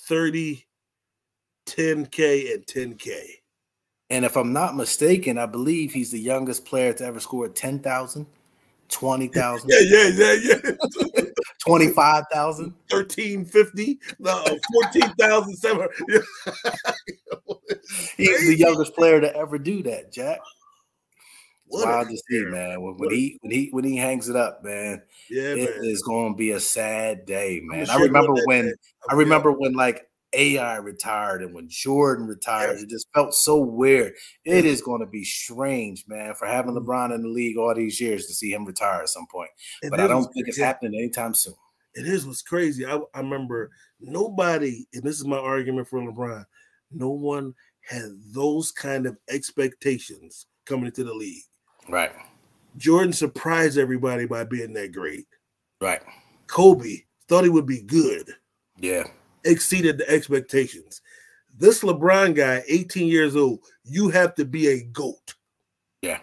[0.08, 0.66] 30,
[1.66, 3.22] 10K, and 10K.
[4.10, 8.26] And if I'm not mistaken, I believe he's the youngest player to ever score 10,000
[8.90, 9.70] 20,000.
[9.70, 11.22] Yeah, yeah, yeah, yeah.
[11.66, 12.74] 25,000.
[12.90, 14.44] 1350, no,
[14.92, 15.92] 14,700.
[18.18, 20.40] He's the youngest player to ever do that, Jack.
[21.68, 22.82] What Wild to see, man.
[22.82, 25.84] When, when he when he when he hangs it up, man, Yeah, it man.
[25.84, 27.90] is going to be a sad day, man.
[27.90, 28.74] I remember when.
[29.10, 34.14] I remember when like AI retired and when Jordan retired, it just felt so weird.
[34.46, 36.90] It is going to be strange, man, for having Mm-hmm.
[36.90, 39.50] LeBron in the league all these years to see him retire at some point.
[39.82, 41.56] And But I don't think it's happening anytime soon.
[41.94, 42.86] It is what's crazy.
[42.86, 46.46] I, I remember nobody, and this is my argument for LeBron.
[46.92, 51.44] No one had those kind of expectations coming into the league.
[51.90, 52.12] Right,
[52.78, 55.26] Jordan surprised everybody by being that great.
[55.82, 56.02] right,
[56.48, 58.30] Kobe thought he would be good,
[58.78, 59.06] yeah,
[59.48, 61.02] exceeded the expectations.
[61.58, 65.34] This LeBron guy, 18 years old, you have to be a GOAT.
[66.02, 66.20] yeah,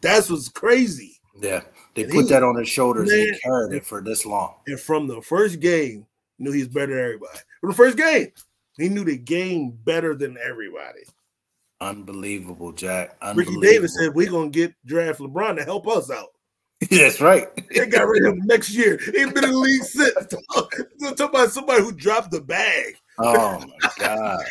[0.00, 1.20] That's what's crazy.
[1.40, 1.62] yeah.
[1.94, 4.24] They And put he- that on his shoulders and man, he carried it for this
[4.24, 4.54] long.
[4.68, 6.06] And from the first game,
[6.38, 7.38] knew he's better than everybody.
[7.60, 8.28] From the first game,
[8.78, 11.00] he knew the game better than everybody.
[11.80, 13.16] Unbelievable, Jack.
[13.34, 16.28] Ricky Davis said, We're gonna get draft LeBron to help us out.
[16.90, 17.46] That's right.
[17.74, 18.98] They got rid of him next year.
[18.98, 20.14] He ain't been in the league since.
[21.16, 22.94] Talk about somebody who dropped the bag.
[23.18, 24.44] Oh my god.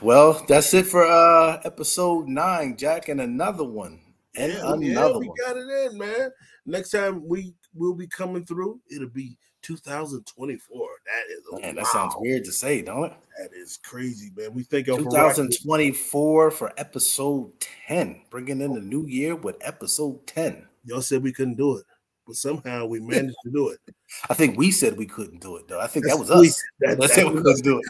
[0.00, 4.00] Well, that's it for uh episode nine, Jack, and another one.
[4.36, 5.36] And Yeah, yeah, we one.
[5.44, 6.30] got it in, man.
[6.64, 9.36] Next time we will be coming through, it'll be
[9.66, 10.88] 2024.
[11.06, 13.12] That is Man, that sounds weird to say, don't it?
[13.38, 14.54] That is crazy, man.
[14.54, 17.50] We think of 2024 for episode
[17.86, 18.22] 10.
[18.30, 20.66] Bringing in the new year with episode 10.
[20.84, 21.84] Y'all said we couldn't do it,
[22.26, 23.78] but somehow we managed to do it.
[24.30, 25.80] I think we said we couldn't do it, though.
[25.80, 26.62] I think that was us.
[26.80, 27.86] that- Let's that we couldn't do it.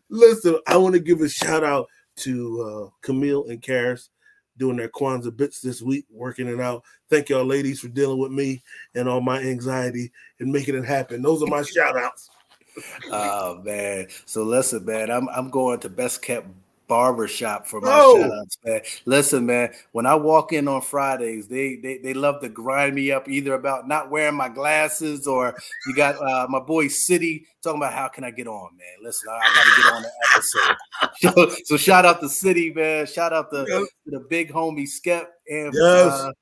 [0.08, 4.08] Listen, I want to give a shout out to uh, Camille and Karis
[4.56, 6.84] doing their Kwanzaa bits this week, working it out.
[7.10, 8.62] Thank y'all, ladies, for dealing with me
[8.94, 11.22] and all my anxiety and making it happen.
[11.22, 12.30] Those are my shout outs.
[13.10, 14.08] Oh man.
[14.26, 16.48] So listen, man, I'm I'm going to best kept
[16.86, 18.44] barber shop for my Oh.
[18.64, 18.80] man.
[19.06, 23.10] Listen, man, when I walk in on Fridays, they, they they love to grind me
[23.10, 25.54] up either about not wearing my glasses or
[25.86, 28.86] you got uh, my boy City talking about how can I get on, man.
[29.02, 31.56] Listen, I, I gotta get on the episode.
[31.56, 33.06] so, so shout out to City, man.
[33.06, 33.88] Shout out to, Yes.
[34.04, 36.12] to the big homie Skep and Yes.
[36.12, 36.32] uh,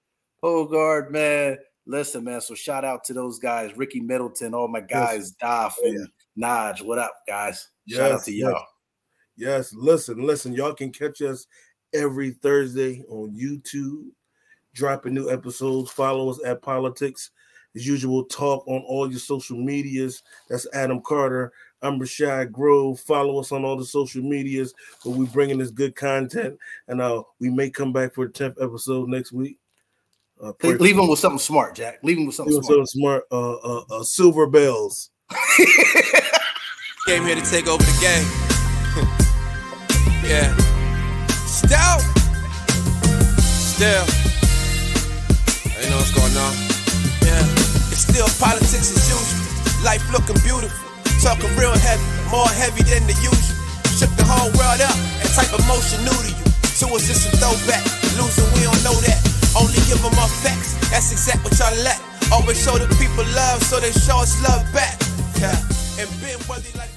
[0.42, 1.58] Hogard, man.
[1.86, 2.40] Listen, man.
[2.40, 6.82] So shout out to those guys, Ricky Middleton, all my guys, Doff Oh, and Naj.
[6.82, 7.68] What up, guys?
[7.88, 8.64] Shout out to y'all.
[9.36, 10.52] Yes, listen, listen.
[10.52, 11.46] Y'all can catch us
[11.94, 14.08] every Thursday on YouTube,
[14.74, 15.90] dropping new episodes.
[15.90, 17.30] Follow us at Politics.
[17.74, 20.22] As usual, talk on all your social medias.
[20.50, 21.52] That's Adam Carter.
[21.80, 23.00] I'm Rashad Grove.
[23.00, 26.58] Follow us on all the social medias where we're bringing this good content.
[26.86, 29.58] And uh, we may come back for the 10th episode next week.
[30.40, 32.00] Uh, Leave, leave them with something smart, Jack.
[32.02, 32.74] Leave them with something for smart.
[32.74, 33.24] something smart.
[33.30, 35.10] Uh, uh, uh, silver bells.
[37.06, 38.51] Came here to take over the game.
[40.24, 40.52] yeah.
[41.48, 42.04] Stout.
[43.40, 44.04] Still.
[45.80, 46.52] You know what's going on.
[47.24, 47.40] Yeah.
[47.88, 49.24] It's still politics as usual.
[49.84, 50.76] Life looking beautiful.
[51.24, 52.04] Talking real heavy.
[52.28, 53.56] More heavy than the usual.
[53.96, 54.96] Shook the whole world up.
[55.24, 56.46] That type of motion new to you.
[56.92, 57.84] Us, it's a throwback.
[58.20, 59.20] Losing, we don't know that.
[59.56, 60.76] Only give them our facts.
[60.90, 62.00] That's exact what y'all lack.
[62.32, 65.00] Always show the people love, so they show us love back.
[65.40, 65.56] Yeah.
[65.96, 66.91] And been worthy like